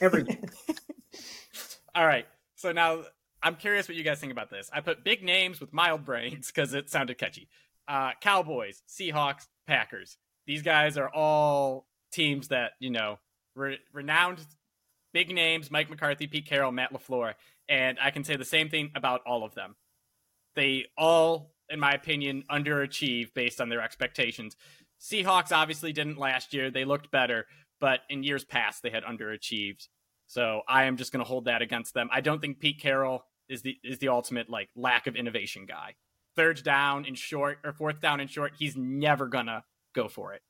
[0.00, 0.24] Every.
[1.94, 2.26] All right.
[2.56, 3.04] So now
[3.42, 4.70] I'm curious what you guys think about this.
[4.72, 7.48] I put big names with mild brains because it sounded catchy.
[7.88, 10.16] Uh, Cowboys, Seahawks, Packers.
[10.46, 13.18] These guys are all teams that, you know,
[13.54, 14.44] re- renowned
[15.12, 17.34] big names Mike McCarthy, Pete Carroll, Matt LaFleur.
[17.68, 19.76] And I can say the same thing about all of them.
[20.54, 24.56] They all, in my opinion, underachieve based on their expectations.
[25.00, 26.70] Seahawks obviously didn't last year.
[26.70, 27.46] They looked better,
[27.80, 29.88] but in years past, they had underachieved.
[30.26, 32.08] So I am just going to hold that against them.
[32.12, 35.94] I don't think Pete Carroll is the is the ultimate like lack of innovation guy.
[36.34, 39.64] Third down and short or fourth down and short, he's never gonna
[39.94, 40.42] go for it.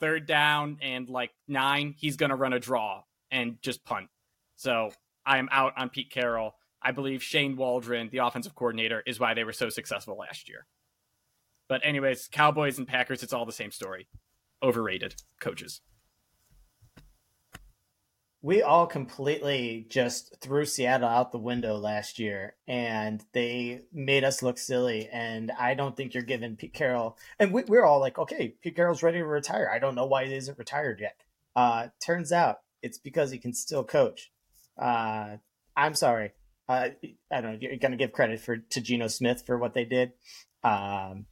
[0.00, 4.08] Third down and like nine, he's gonna run a draw and just punt.
[4.56, 4.90] So
[5.26, 6.54] I am out on Pete Carroll.
[6.80, 10.66] I believe Shane Waldron, the offensive coordinator, is why they were so successful last year.
[11.68, 14.06] But anyways, Cowboys and Packers, it's all the same story.
[14.62, 15.80] Overrated coaches.
[18.44, 24.42] We all completely just threw Seattle out the window last year, and they made us
[24.42, 25.08] look silly.
[25.10, 27.16] And I don't think you're giving Pete Carroll.
[27.38, 29.70] And we, we're all like, okay, Pete Carroll's ready to retire.
[29.72, 31.16] I don't know why he isn't retired yet.
[31.56, 34.30] Uh, turns out it's because he can still coach.
[34.76, 35.38] Uh,
[35.74, 36.32] I'm sorry.
[36.68, 36.88] Uh,
[37.32, 37.58] I don't know.
[37.58, 40.12] You're going to give credit for to Geno Smith for what they did.
[40.62, 41.24] Um,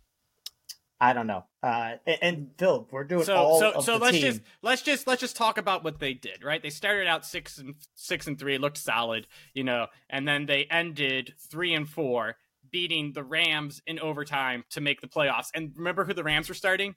[1.04, 1.44] I don't know.
[1.64, 4.22] Uh, and, and Phil, we're doing so all so of so the let's team.
[4.26, 7.58] just let's just let's just talk about what they did right they started out six
[7.58, 12.36] and six and three looked solid you know and then they ended three and four
[12.70, 16.54] beating the rams in overtime to make the playoffs and remember who the rams were
[16.54, 16.94] starting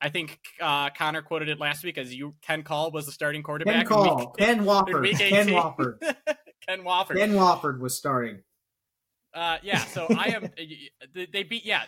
[0.00, 3.42] i think uh connor quoted it last week as you ken call was the starting
[3.44, 4.16] quarterback Ken Call.
[4.16, 5.06] week- Ken in Wolford.
[5.10, 5.54] Ken 18.
[5.54, 5.98] Wolford.
[6.68, 8.38] ken wolford Ken Wolford was starting.
[9.34, 10.50] uh, yeah, so I am.
[11.14, 11.64] they- They beat.
[11.64, 11.82] Yeah,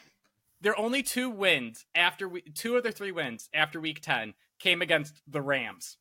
[0.63, 4.81] their only two wins after we, two of their three wins after week ten came
[4.81, 5.99] against the Rams,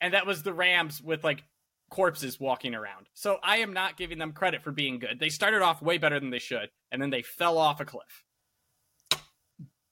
[0.00, 1.44] and that was the Rams with like
[1.90, 3.06] corpses walking around.
[3.14, 5.18] So I am not giving them credit for being good.
[5.18, 8.24] They started off way better than they should, and then they fell off a cliff.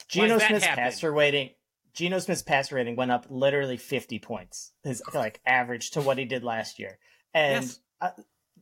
[0.09, 0.85] Geno Smith's happen?
[0.85, 1.51] passer rating.
[1.95, 6.25] Geno Smith's passer rating went up literally 50 points, his like average to what he
[6.25, 6.99] did last year.
[7.33, 7.81] And Yes.
[8.01, 8.11] uh,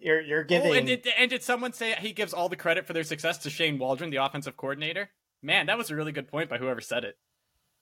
[0.01, 2.87] you're you're giving Oh, and did, and did someone say he gives all the credit
[2.87, 5.11] for their success to Shane Waldron, the offensive coordinator?
[5.43, 7.17] Man, that was a really good point by whoever said it.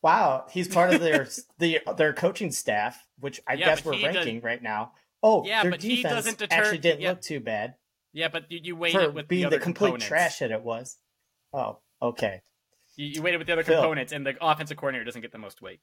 [0.02, 4.02] wow, he's part of their the their coaching staff, which I Yeah, guess we're he
[4.02, 4.92] does- ranking right now.
[5.22, 7.10] Oh, Yeah, their but he defense doesn't deter- actually didn't yeah.
[7.10, 7.74] look too bad
[8.12, 10.06] Yeah, but you, you for it with being the the, complete components.
[10.06, 10.96] trash that it was.
[11.52, 12.42] Oh, okay.
[12.96, 13.76] You, you weighted with the other Phil.
[13.80, 15.78] components, and the offensive coordinator doesn't get the most weight.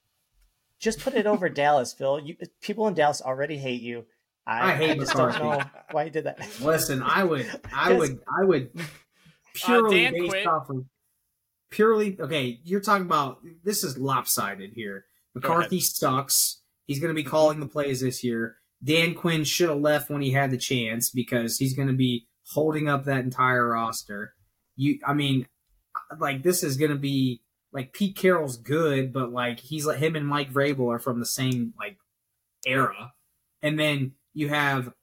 [0.79, 2.19] Just put it over Dallas, Phil.
[2.19, 4.05] You, people in Dallas already hate you.
[4.49, 5.59] I, I hate just don't McCarthy.
[5.59, 6.39] know why you did that.
[6.61, 7.99] Listen, I would, I Yes.
[7.99, 8.83] would, I would uh,
[9.53, 10.47] purely Dan based quit.
[10.47, 10.85] off of
[11.69, 12.19] purely.
[12.19, 15.05] Okay, you're talking about this is lopsided here.
[15.35, 16.61] McCarthy sucks.
[16.85, 17.29] He's going to be mm-hmm.
[17.29, 18.57] calling the plays this year.
[18.83, 22.27] Dan Quinn should have left when he had the chance because he's going to be
[22.53, 24.33] holding up that entire roster.
[24.75, 25.47] You, I mean,
[26.17, 27.41] like this is going to be
[27.71, 31.25] like Pete Carroll's good, but like he's like him and Mike Vrabel are from the
[31.25, 31.97] same like
[32.65, 33.13] era,
[33.61, 34.93] and then you have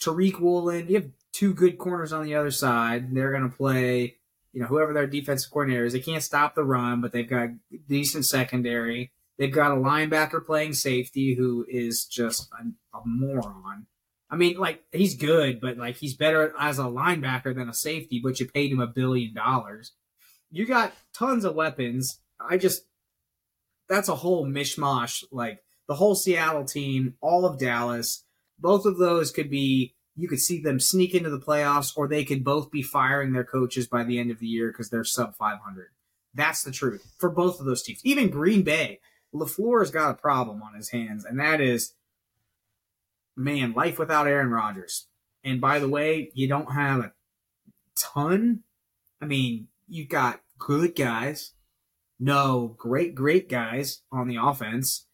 [0.00, 0.88] Tariq Woolen.
[0.88, 3.14] You have two good corners on the other side.
[3.14, 4.16] They're going to play,
[4.52, 5.92] you know, whoever their defensive coordinator is.
[5.92, 7.50] They can't stop the run, but they've got
[7.88, 9.12] decent secondary.
[9.38, 13.86] They've got a linebacker playing safety who is just a, a moron.
[14.30, 18.20] I mean, like he's good, but like he's better as a linebacker than a safety.
[18.22, 19.92] But you paid him a billion dollars.
[20.50, 22.20] You got tons of weapons.
[22.40, 22.84] I just
[23.88, 25.22] that's a whole mishmash.
[25.30, 28.24] Like the whole Seattle team, all of Dallas,
[28.58, 29.94] both of those could be.
[30.18, 33.44] You could see them sneak into the playoffs, or they could both be firing their
[33.44, 35.88] coaches by the end of the year because they're sub 500.
[36.32, 38.00] That's the truth for both of those teams.
[38.02, 39.00] Even Green Bay,
[39.34, 41.94] Lafleur has got a problem on his hands, and that is,
[43.36, 45.06] man, life without Aaron Rodgers.
[45.44, 47.12] And by the way, you don't have a
[47.94, 48.60] ton.
[49.20, 51.52] I mean, you've got good guys,
[52.18, 55.06] no great, great guys on the offense.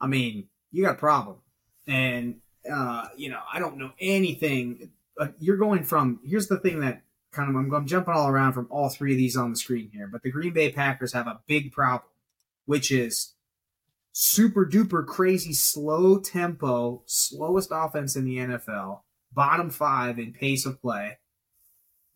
[0.00, 1.38] I mean, you got a problem.
[1.86, 2.36] And,
[2.70, 4.90] uh, you know, I don't know anything.
[5.38, 8.68] You're going from, here's the thing that kind of, I'm, I'm jumping all around from
[8.70, 11.40] all three of these on the screen here, but the Green Bay Packers have a
[11.46, 12.10] big problem,
[12.66, 13.34] which is
[14.12, 19.00] super duper crazy slow tempo, slowest offense in the NFL,
[19.32, 21.18] bottom five in pace of play,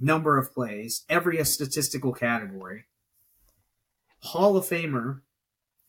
[0.01, 2.85] number of plays, every statistical category.
[4.21, 5.21] Hall of Famer,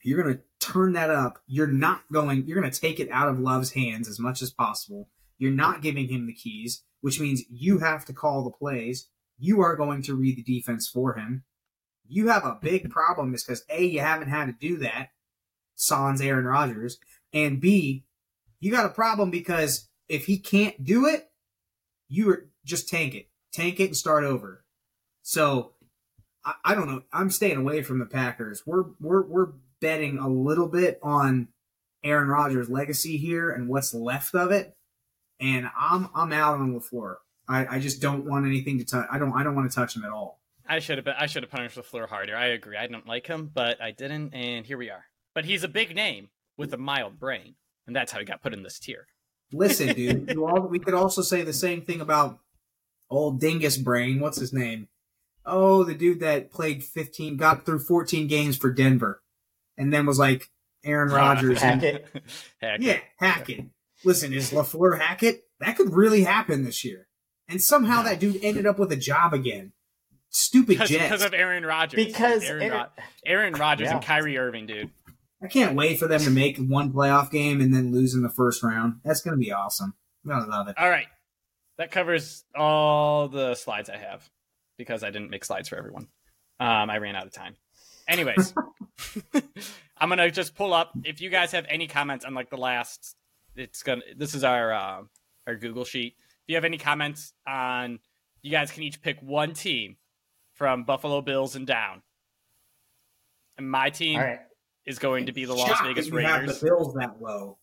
[0.03, 1.39] you're to turn that up.
[1.47, 4.51] You're not going, you're going to take it out of Love's hands as much as
[4.51, 5.09] possible.
[5.37, 9.07] You're not giving him the keys, which means you have to call the plays.
[9.37, 11.43] You are going to read the defense for him.
[12.07, 15.09] You have a big problem is because A, you haven't had to do that.
[15.75, 16.97] Sans Aaron Rodgers.
[17.31, 18.05] And B,
[18.59, 21.29] you got a problem because if he can't do it,
[22.09, 23.29] you are just tank it.
[23.53, 24.65] Tank it and start over.
[25.21, 25.73] So
[26.43, 27.03] I, I don't know.
[27.13, 28.63] I'm staying away from the Packers.
[28.65, 29.49] We're we're we're
[29.81, 31.49] betting a little bit on
[32.03, 34.75] Aaron Rodgers' legacy here and what's left of it.
[35.39, 37.15] And I'm I'm out on LaFleur.
[37.47, 39.07] I, I just don't want anything to touch.
[39.11, 40.39] I don't I don't want to touch him at all.
[40.69, 42.35] I should have been, I should have punished Lafleur harder.
[42.35, 42.77] I agree.
[42.77, 45.05] I don't like him, but I didn't, and here we are.
[45.33, 47.55] But he's a big name with a mild brain,
[47.87, 49.07] and that's how he got put in this tier.
[49.51, 50.29] Listen, dude.
[50.29, 52.39] you all, we could also say the same thing about
[53.09, 54.19] old Dingus Brain.
[54.19, 54.89] What's his name?
[55.43, 59.23] Oh, the dude that played 15, got through 14 games for Denver,
[59.79, 60.49] and then was like
[60.83, 61.63] Aaron Rodgers.
[61.63, 62.07] and- Hackett.
[62.61, 62.81] Hackett.
[62.81, 63.65] yeah, Hackett.
[64.05, 65.43] Listen, is Lafleur Hackett?
[65.59, 67.07] That could really happen this year.
[67.47, 69.73] And somehow that dude ended up with a job again.
[70.29, 71.03] Stupid Because, Jets.
[71.05, 72.05] because of Aaron Rodgers.
[72.05, 73.95] Because Aaron, Aaron- Ro- Aaron Rodgers Yeah.
[73.95, 74.91] and Kyrie Irving, dude.
[75.41, 78.29] I can't wait for them to make one playoff game and then lose in the
[78.29, 78.99] first round.
[79.03, 79.95] That's going to be awesome.
[80.29, 80.77] I love it.
[80.77, 81.07] All right.
[81.77, 84.29] That covers all the slides I have
[84.77, 86.07] because I didn't make slides for everyone.
[86.59, 87.55] Um, I ran out of time.
[88.09, 88.53] Anyways,
[89.97, 90.91] I'm gonna just pull up.
[91.03, 93.15] If you guys have any comments on like the last,
[93.55, 94.01] it's gonna.
[94.17, 95.01] This is our uh,
[95.47, 96.15] our Google sheet.
[96.17, 97.99] If you have any comments on,
[98.41, 99.97] you guys can each pick one team
[100.55, 102.01] from Buffalo Bills and down.
[103.57, 104.39] And my team All right.
[104.85, 106.59] is going to be the Las Shocked Vegas that have Raiders.
[106.59, 107.57] the Bills that low.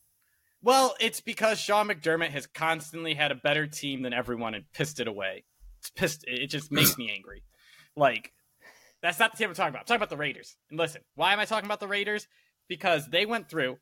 [0.63, 5.01] Well, it's because Sean McDermott has constantly had a better team than everyone and pissed
[5.01, 5.45] it away.
[5.81, 6.25] It's pissed.
[6.27, 7.43] It just makes me angry.
[7.97, 8.33] Like,
[9.07, 9.81] that's not the team I'm talking about.
[9.81, 10.57] I'm talking about the Raiders.
[10.71, 12.27] And listen, why am I talking about the Raiders?
[12.69, 13.79] Because they went through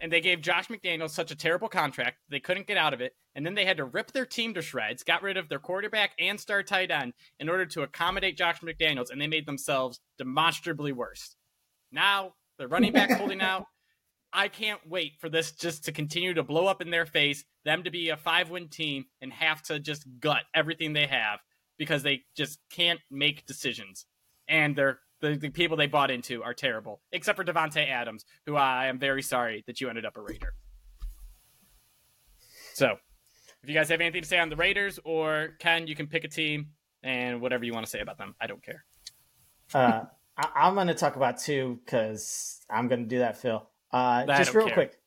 [0.00, 3.14] and they gave Josh McDaniels such a terrible contract, they couldn't get out of it.
[3.36, 6.10] And then they had to rip their team to shreds, got rid of their quarterback
[6.18, 10.92] and star tight end in order to accommodate Josh McDaniels, and they made themselves demonstrably
[10.92, 11.36] worse.
[11.92, 13.66] Now, the running back holding out.
[14.32, 17.82] I can't wait for this just to continue to blow up in their face, them
[17.82, 21.40] to be a five win team and have to just gut everything they have
[21.76, 24.06] because they just can't make decisions.
[24.48, 28.56] And their The, the people they bought into are terrible, except for Davante Adams, who
[28.56, 30.54] I am very sorry that you ended up a Raider.
[32.74, 32.96] So,
[33.62, 36.24] if you guys have anything to say on the Raiders or Ken, you can pick
[36.24, 36.70] a team
[37.04, 38.34] and whatever you want to say about them.
[38.40, 38.84] I don't care.
[39.72, 40.04] Uh,
[40.36, 43.68] I- am going to talk about two because I'm going to do that, Phil.
[43.92, 44.74] Uh, just real care.
[44.74, 45.01] quick.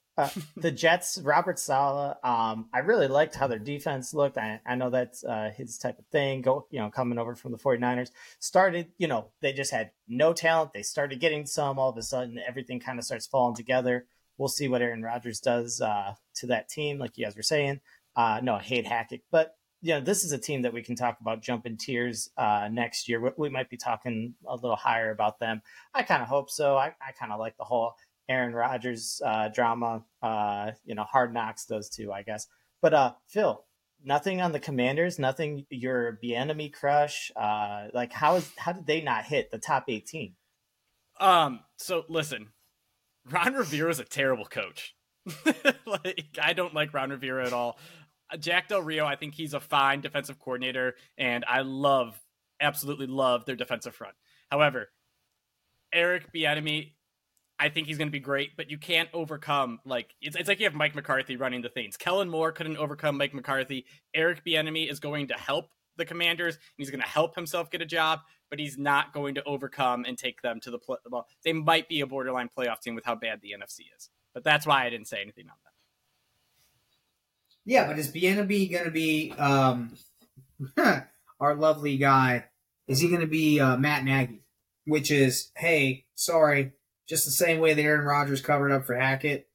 [0.58, 2.16] The Jets, Robert Saleh.
[2.24, 4.38] Um, I really liked how their defense looked.
[4.38, 6.42] I, I know that's uh, his type of thing.
[6.42, 8.12] Go, you know, coming over from the 49ers.
[8.40, 10.72] Started, you know, they just had no talent.
[10.74, 11.80] They started getting some.
[11.80, 14.06] All of a sudden, everything kind of starts falling together.
[14.38, 17.82] We'll see what Aaron Rodgers does uh, to that team, like you guys were saying.
[18.16, 20.96] Uh, no, I hate Hackett, but you know, this is a team that we can
[20.96, 23.22] talk about jumping tiers uh, next year.
[23.22, 25.62] We, we, might be talking a little higher about them.
[25.94, 26.76] I kind of hope so.
[26.76, 27.94] I, I kind of like the whole
[28.28, 30.04] Aaron Rodgers uh, drama.
[30.22, 32.48] Uh, you know, Hard Knocks does too, I guess.
[32.82, 33.64] But uh, Phil,
[34.04, 35.20] nothing on the Commanders.
[35.20, 35.66] Nothing.
[35.70, 37.32] Your Bieniemy crush.
[37.36, 40.36] Uh, like how is how did they not hit the top eighteen?
[41.20, 41.62] Um.
[41.78, 42.50] So listen,
[43.30, 44.96] Ron Rivera is a terrible coach.
[45.86, 47.78] like I don't like Ron Rivera at all.
[48.40, 52.20] Jack Del Rio, I think he's a fine defensive coordinator, and I love,
[52.60, 54.16] absolutely love their defensive front.
[54.50, 54.90] However,
[55.94, 56.94] Eric Bieniemy
[57.58, 60.60] I think he's going to be great, but you can't overcome like it's, it's like
[60.60, 61.96] you have Mike McCarthy running the things.
[61.96, 63.86] Kellen Moore couldn't overcome Mike McCarthy.
[64.14, 66.56] Eric Bieniemy is going to help the Commanders.
[66.56, 70.04] and he's going to help himself get a job, but he's not going to overcome
[70.06, 70.98] and take them to the play.
[71.10, 74.44] Well, they might be a borderline playoff team with how bad the NFC is, but
[74.44, 75.72] that's why I didn't say anything on that.
[77.64, 79.94] Yeah, but is Bieniemy going to be um,
[81.40, 82.46] our lovely guy?
[82.88, 84.42] Is he going to be uh, Matt Nagy?
[84.86, 86.74] Which is, hey, sorry,
[87.08, 89.48] just the same way that Aaron Rodgers covered up for Hackett,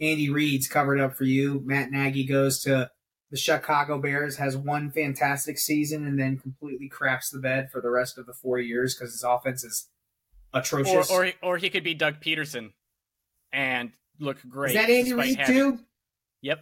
[0.00, 1.62] Andy Reid's covered up for you.
[1.64, 2.90] Matt Nagy goes to
[3.30, 7.90] the Chicago Bears, has one fantastic season, and then completely craps the bed for the
[7.90, 9.88] rest of the four years because his offense is
[10.54, 11.10] atrocious.
[11.10, 12.72] Or, or, or he could be Doug Pederson
[13.52, 14.70] and look great.
[14.70, 15.78] Is that Andy Reid too?
[16.42, 16.60] Yep.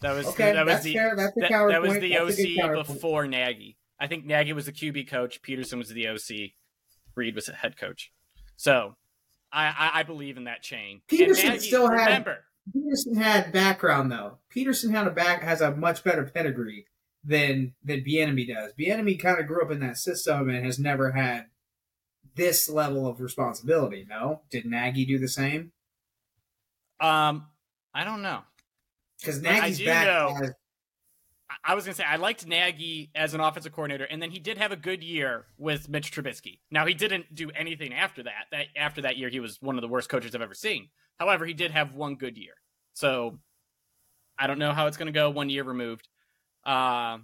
[0.00, 0.52] That was okay.
[0.52, 1.14] That was the fair.
[1.14, 3.76] That's that, that was the OC before Nagy.
[3.98, 5.42] I think Nagy was the QB coach.
[5.42, 6.52] Pederson was the OC.
[7.14, 8.10] Reid was a head coach.
[8.56, 8.96] So
[9.52, 11.02] I, I, I believe in that chain.
[11.08, 12.38] Pederson Nagy, still had remember,
[12.74, 14.38] Pederson had background though.
[14.54, 16.86] Pederson had a back has a much better pedigree
[17.24, 18.72] than than Bieniemy does.
[18.78, 21.46] Bieniemy kind of grew up in that system and has never had
[22.34, 24.06] this level of responsibility.
[24.08, 25.72] No, did Nagy do the same?
[27.00, 27.46] Um,
[27.94, 28.42] I don't know
[29.20, 30.06] because Nagy's back.
[30.06, 30.52] Know, has,
[31.62, 34.38] I was going to say I liked Nagy as an offensive coordinator, and then he
[34.38, 36.60] did have a good year with Mitch Trubisky.
[36.70, 38.46] Now he didn't do anything after that.
[38.50, 40.88] That after that year, he was one of the worst coaches I've ever seen.
[41.18, 42.54] However, he did have one good year.
[42.94, 43.38] So
[44.38, 45.28] I don't know how it's going to go.
[45.28, 46.08] One year removed.
[46.64, 47.18] Uh,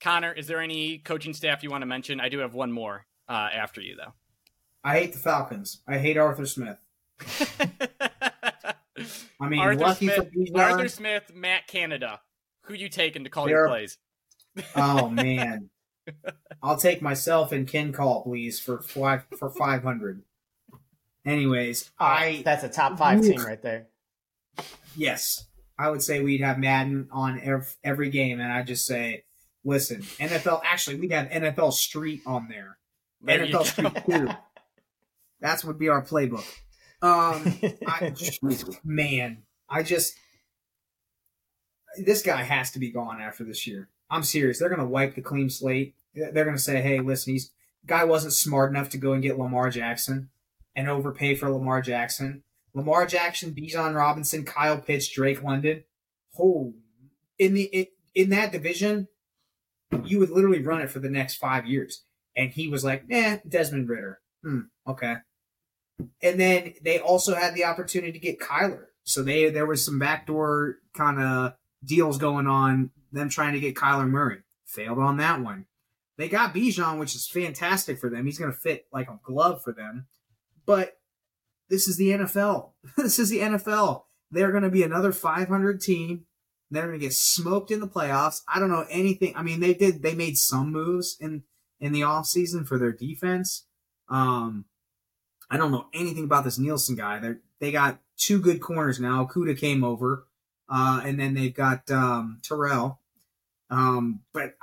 [0.00, 2.20] Connor, is there any coaching staff you want to mention?
[2.20, 4.12] I do have one more uh, after you, though.
[4.84, 5.80] I hate the Falcons.
[5.88, 6.78] I hate Arthur Smith.
[9.40, 12.20] I mean, Arthur Smith, Arthur Smith, Matt Canada
[12.68, 13.98] who you taking to call They're, your plays?
[14.76, 15.70] oh man,
[16.62, 20.22] I'll take myself and Ken call please for five for five hundred.
[21.24, 23.88] Anyways, oh, I that's a top five team right there.
[24.96, 25.46] Yes,
[25.78, 29.24] I would say we'd have Madden on every, every game, and I just say,
[29.64, 30.62] listen, NFL.
[30.64, 32.78] Actually, we'd have NFL Street on there.
[33.20, 34.28] there NFL Street Two.
[35.40, 36.46] That's would be our playbook.
[37.00, 38.12] Um, I,
[38.84, 40.14] man, I just
[41.96, 43.88] this guy has to be gone after this year.
[44.10, 44.58] I'm serious.
[44.58, 45.94] They're going to wipe the clean slate.
[46.14, 47.50] They're going to say, "Hey, listen, he's
[47.86, 50.30] guy wasn't smart enough to go and get Lamar Jackson
[50.74, 52.42] and overpay for Lamar Jackson.
[52.74, 55.84] Lamar Jackson, Bijan Robinson, Kyle Pitts, Drake London.
[56.38, 56.74] Oh,
[57.38, 59.08] in the in, in that division,
[60.04, 62.04] you would literally run it for the next five years."
[62.36, 64.20] And he was like, "Nah, Desmond Ridder.
[64.42, 65.16] Hmm, okay."
[66.22, 68.86] And then they also had the opportunity to get Kyler.
[69.02, 71.54] So they there was some backdoor kind of
[71.84, 74.40] deals going on, them trying to get Kyler Murray.
[74.66, 75.66] Failed on that one.
[76.16, 78.26] They got Bijan, which is fantastic for them.
[78.26, 80.06] He's going to fit like a glove for them.
[80.66, 80.98] But
[81.70, 82.72] this is the NFL.
[82.96, 84.02] this is the NFL.
[84.30, 86.26] They're going to be another 500 team.
[86.70, 88.42] They're going to get smoked in the playoffs.
[88.52, 89.32] I don't know anything.
[89.36, 91.44] I mean, they did, they made some moves in,
[91.80, 93.64] in the offseason for their defense.
[94.10, 94.66] Um,
[95.50, 97.18] I don't know anything about this Nielsen guy.
[97.18, 99.26] They they got two good corners now.
[99.26, 100.26] Kuda came over.
[100.68, 103.00] Uh, and then they've got um, Terrell.
[103.70, 104.54] Um, but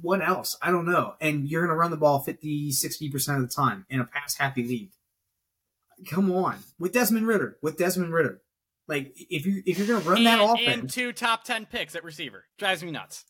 [0.00, 0.56] what else?
[0.62, 1.14] I don't know.
[1.20, 4.36] And you're going to run the ball 50, 60% of the time in a pass
[4.36, 4.92] happy league.
[6.08, 6.56] Come on.
[6.78, 8.40] With Desmond Ridder, With Desmond Ridder.
[8.86, 10.80] Like, if, you, if you're going to run and, that offense.
[10.80, 12.44] And two top 10 picks at receiver.
[12.58, 13.24] Drives me nuts.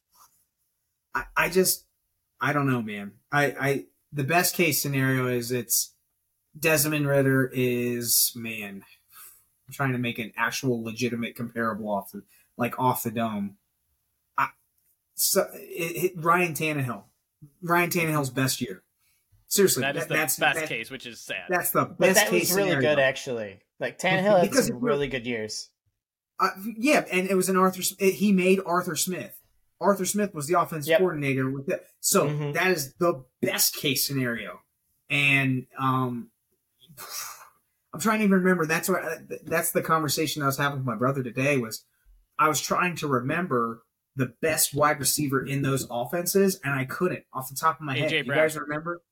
[1.15, 1.85] I, I just,
[2.41, 3.13] I don't know, man.
[3.33, 5.95] I, I, the best case scenario is it's
[6.59, 8.85] Desmond Ridder is man.
[9.69, 12.23] I'm trying to make an actual legitimate comparable off the
[12.57, 13.57] like off the dome.
[14.37, 14.49] I,
[15.15, 17.03] so it, it, Ryan Tannehill,
[17.63, 18.83] Ryan Tannehill's best year.
[19.47, 21.45] Seriously, that is that- the that's best that- case, which is sad.
[21.49, 22.91] That's the best But best that case That was really scenario.
[22.97, 23.59] good, actually.
[23.79, 25.71] Like Tannehill had Because some really good years.
[26.41, 27.83] Uh, yeah, and it was an Arthur.
[27.99, 29.35] it- He made Arthur Smith.
[29.81, 30.99] Arthur Smith was the offensive Yep.
[31.01, 31.87] coordinator with it.
[32.01, 32.55] So Mhm.
[32.55, 34.61] that is the best case scenario.
[35.11, 36.31] And um,
[37.99, 38.65] I'm trying to even remember.
[38.65, 39.03] That's what.
[39.45, 41.57] That's the conversation I was having with my brother today.
[41.57, 41.85] Was
[42.39, 43.83] I was trying to remember
[44.15, 47.97] the best wide receiver in those offenses, and I couldn't off the top of my
[47.97, 48.07] head.
[48.13, 48.19] A.J.
[48.19, 49.03] You guys remember?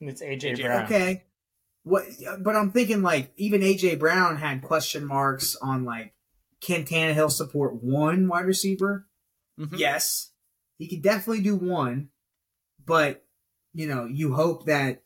[0.00, 0.84] It's AJ, AJ Brown.
[0.84, 1.24] Okay.
[1.82, 2.04] What?
[2.38, 6.14] But I'm thinking like even AJ Brown had question marks on like
[6.60, 9.08] can Tannehill support one wide receiver?
[9.58, 9.76] Mhm.
[9.76, 10.30] Yes,
[10.78, 12.10] he could definitely do one,
[12.86, 13.24] but
[13.74, 15.02] you know you hope that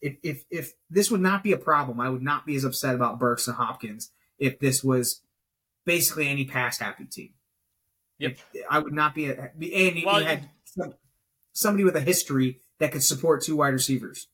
[0.00, 2.94] if if if this would not be a problem, I would not be as upset
[2.94, 5.22] about Burks and Hopkins if this was
[5.84, 7.30] basically any pass happy team.
[8.18, 8.38] Yep.
[8.52, 10.94] If- I would not be a, and Well, he had some,
[11.52, 14.28] somebody with a history that could support two wide receivers.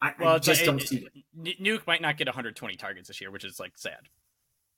[0.00, 1.60] I, Well, I just don't it- see it.
[1.62, 4.08] Nuk might not get 120 targets this year, which is like sad.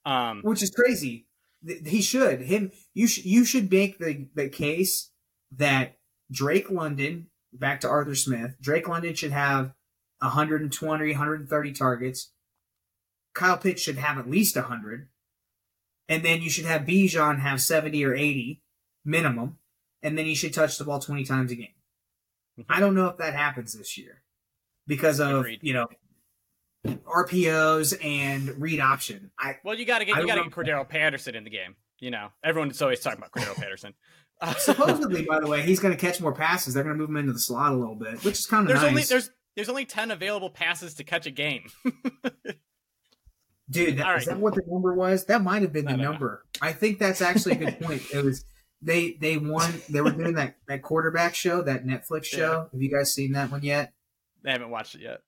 [0.05, 1.27] Um, which is crazy.
[1.65, 2.71] He should him.
[2.93, 5.09] You should you should make the the case
[5.57, 5.97] that
[6.31, 8.55] Drake London back to Arthur Smith.
[8.61, 9.73] Drake London should have
[10.19, 12.31] 120, 130 targets.
[13.33, 15.09] Kyle Pitts should have at least 100.
[16.07, 18.61] And then you should have Bijan have 70 or 80
[19.03, 19.57] minimum.
[20.01, 21.73] And then he should touch the ball 20 times a game.
[22.59, 22.65] Mhm.
[22.69, 24.21] I don't know if that happens this year
[24.87, 25.59] because of, Agreed.
[25.63, 25.87] you know,
[27.05, 29.31] RPOs and read option.
[29.39, 31.75] I, well, you got to get you got to get Cordarrelle Patterson in the game.
[31.99, 33.93] You know, everyone's always talking about Cordarrelle Patterson.
[34.57, 36.73] Supposedly, by the way, he's going to catch more passes.
[36.73, 38.67] They're going to move him into the slot a little bit, which is kind of
[38.67, 38.89] there's nice.
[38.89, 41.69] only there's there's only 10 available passes to catch a game.
[43.69, 45.25] Dude, that, All is that what the number was?
[45.25, 46.11] That might have been the don't know.
[46.11, 46.45] number.
[46.61, 48.03] I think that's actually a good point.
[48.13, 48.45] It was
[48.81, 49.73] they they won.
[49.89, 52.69] They were doing that that quarterback show, that Netflix show.
[52.71, 53.93] Have you guys seen that one yet?
[54.45, 55.21] I haven't watched it yet.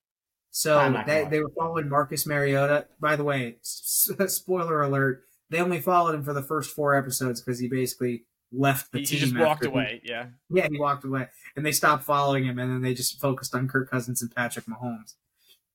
[0.50, 2.86] So I'm not gonna they, they were following Marcus Mariota.
[3.00, 6.94] By the way, s- s- spoiler alert: they only followed him for the first four
[6.94, 9.18] episodes because he basically left the He, he team.
[9.20, 10.00] just walked he- away.
[10.04, 10.26] Yeah.
[10.50, 13.68] Yeah, he walked away, and they stopped following him, and then they just focused on
[13.68, 15.14] Kirk Cousins and Patrick Mahomes.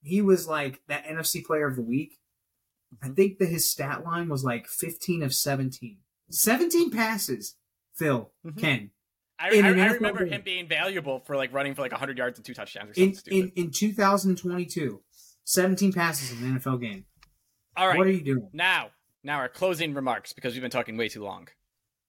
[0.02, 2.20] He was like that NFC Player of the Week.
[3.02, 5.98] I think that his stat line was like 15 of 17.
[6.30, 7.56] 17 passes,
[7.96, 8.58] Phil, Mhm.
[8.58, 8.90] Ken.
[9.40, 10.34] I, I, I remember game.
[10.34, 13.34] him being valuable for like running for like 100 yards and two touchdowns or something
[13.34, 15.02] In, in, in 2022,
[15.46, 17.06] 17 passes in an NFL game.
[17.76, 17.98] All right.
[17.98, 18.50] What are you doing?
[18.54, 18.92] Now,
[19.24, 21.48] now our closing remarks because we've been talking way too long.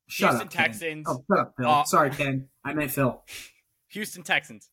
[0.07, 0.66] Shut Houston up, Ken.
[0.66, 1.07] Texans.
[1.09, 1.68] Oh, shut up, Phil.
[1.68, 2.48] Uh, Sorry, Ken.
[2.64, 3.22] I meant Phil.
[3.88, 4.70] Houston Texans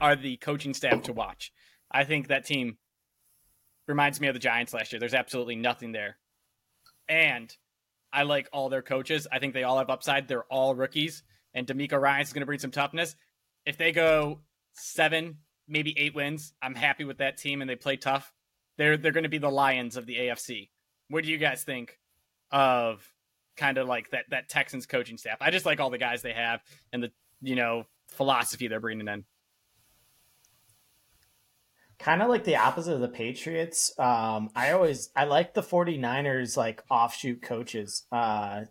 [0.00, 1.52] are the coaching staff to watch.
[1.90, 2.78] I think that team
[3.88, 5.00] reminds me of the Giants last year.
[5.00, 6.16] There's absolutely nothing there.
[7.08, 7.54] And
[8.12, 9.26] I like all their coaches.
[9.30, 10.28] I think they all have upside.
[10.28, 11.22] They're all rookies.
[11.54, 13.16] And DeMeco Ryans going to bring some toughness.
[13.64, 14.40] If they go
[14.72, 15.38] seven,
[15.68, 18.32] maybe eight wins, I'm happy with that team and they play tough.
[18.78, 20.68] They're they're going to be the Lions of the AFC.
[21.08, 21.98] What do you guys think
[22.50, 23.10] of
[23.56, 25.38] kind of like that that Texans coaching staff?
[25.40, 26.60] I just like all the guys they have
[26.92, 29.24] and the you know philosophy they're bringing in.
[31.98, 33.92] kind of like the opposite of the Patriots.
[33.98, 38.04] Um, I always I like the 49ers like offshoot coaches.
[38.12, 38.62] Uh,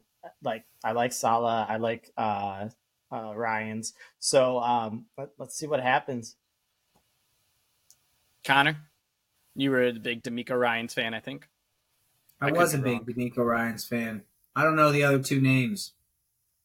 [0.43, 2.69] like I like Salah, I like uh,
[3.11, 3.93] uh, Ryans.
[4.19, 6.35] So um, let, let's see what happens.
[8.43, 8.77] Connor,
[9.55, 11.47] you were the big DeMeco Ryans fan, I think.
[12.39, 13.05] I, I could was a big wrong.
[13.05, 14.23] DeMeco Ryans fan.
[14.55, 15.93] I don't know the other two names.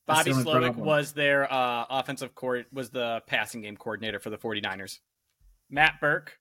[0.06, 4.18] That's Bobby the only Slowik was their uh, offensive court was the passing game coordinator
[4.18, 4.98] for the 49ers.
[5.68, 6.38] Matt Burke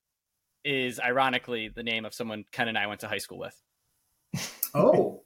[0.64, 3.60] is ironically the name of someone Ken and I went to high school with.
[4.74, 5.22] Oh,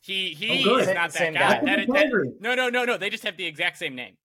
[0.00, 1.38] He he Oh, is not that Same guy.
[1.60, 1.64] guy.
[1.64, 2.98] That- That's that- no, no, no, no.
[2.98, 4.16] They just have the exact same name,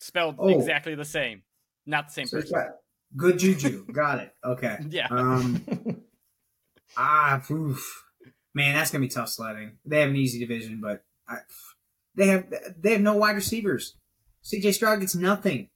[0.00, 0.48] spelled Oh.
[0.48, 1.42] exactly the same,
[1.86, 2.54] not the same so person.
[2.56, 2.66] got
[3.16, 3.84] good juju.
[3.92, 4.32] Got it.
[4.44, 4.78] Okay.
[4.90, 5.64] Yeah, Um.
[6.96, 8.04] ah, oof.
[8.56, 9.72] Man, that's gonna be tough sledding.
[9.84, 11.38] They have an easy division, but I,
[12.16, 12.46] they have
[12.80, 13.94] they have no wide receivers.
[14.40, 14.72] C.J.
[14.72, 15.68] Stroud gets nothing.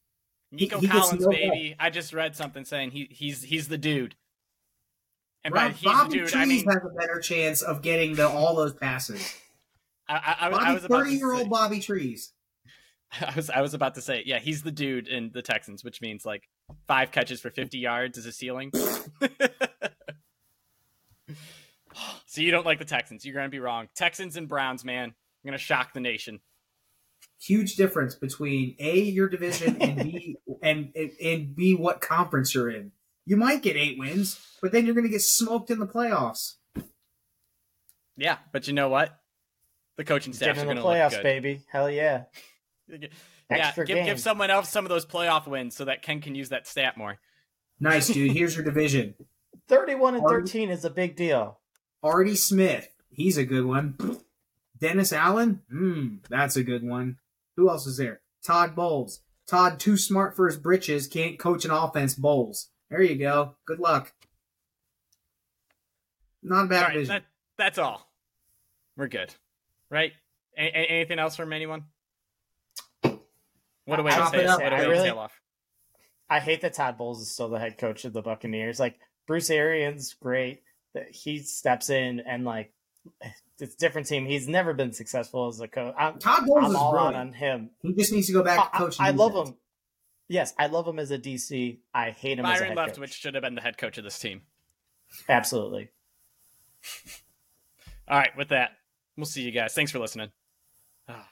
[0.51, 1.77] Nico he gets Collins, no baby.
[1.79, 4.17] I just read something saying he he's he's the dude.
[5.45, 7.83] And by Rob, he's Bobby the dude, Trees I mean has a better chance of
[7.83, 9.35] getting the, all those passes.
[10.09, 12.33] I, I, I, was- I was thirty-year-old Bobby Trees.
[13.21, 16.01] I was I was about to say, yeah, he's the dude in the Texans, which
[16.01, 16.49] means like
[16.89, 18.73] five catches for fifty yards is a ceiling.
[22.27, 23.25] so you don't like the Texans?
[23.25, 23.89] You're gonna be wrong.
[23.95, 25.15] Texans and Browns, man, I'm
[25.45, 26.41] gonna shock the nation.
[27.41, 32.71] Huge difference between a your division and b and and, and b what conference you're
[32.71, 32.93] in.
[33.31, 36.55] You might get eight wins, but then you're going to get smoked in the playoffs.
[38.17, 39.17] Yeah, but you know what?
[39.97, 41.23] The coaching staff Get are going to look playoffs, good.
[41.23, 41.63] baby.
[41.71, 42.25] Hell yeah.
[43.53, 46.37] Yeah, Extra give, give someone else some of those playoff wins so that Ken can
[46.37, 47.19] use that stat more.
[47.81, 48.31] Nice, dude.
[48.31, 49.15] Here's your division.
[49.69, 51.60] 31 and 13 is a big deal.
[52.03, 52.89] Artie Smith.
[53.11, 53.97] He's a good one.
[54.79, 55.63] Dennis Allen.
[55.71, 57.19] Hmm, that's a good one.
[57.57, 58.21] Who else is there?
[58.45, 59.21] Todd Bowles.
[59.47, 62.15] Todd, too smart for his britches, can't coach an offense.
[62.15, 62.69] Bowles.
[62.89, 63.57] There you go.
[63.67, 64.13] Good luck.
[66.43, 67.15] Not a bad All right, division.
[67.15, 67.25] that,
[67.59, 68.09] that's all.
[68.97, 69.35] We're good,
[69.91, 70.13] right?
[70.57, 71.85] A- a- anything else from anyone?
[73.85, 74.61] What a way I- to say it up.
[74.63, 75.41] What a I way to really- sail off.
[76.31, 78.79] I hate that Todd Bowles is still the head coach of the Buccaneers.
[78.79, 80.70] Like Bruce Arians, great that
[81.11, 82.73] he steps in and like
[83.59, 84.27] it's a different team.
[84.27, 85.95] He's never been successful as a coach.
[85.99, 87.17] I'm, Todd Bowles I'm is all out brilliant.
[87.17, 87.71] on him.
[87.83, 89.07] He just needs to go back to I, coaching.
[89.07, 89.55] I love him.
[90.29, 91.79] Yes, I love him as a DC.
[91.93, 93.13] I hate him as a Byron head Leftwich coach.
[93.15, 94.43] should have been the head coach of this team.
[95.29, 95.91] Absolutely.
[98.09, 98.73] All right, with that,
[99.17, 99.75] we'll see you guys.
[99.75, 100.31] Thanks for listening.
[101.09, 101.29] Ah.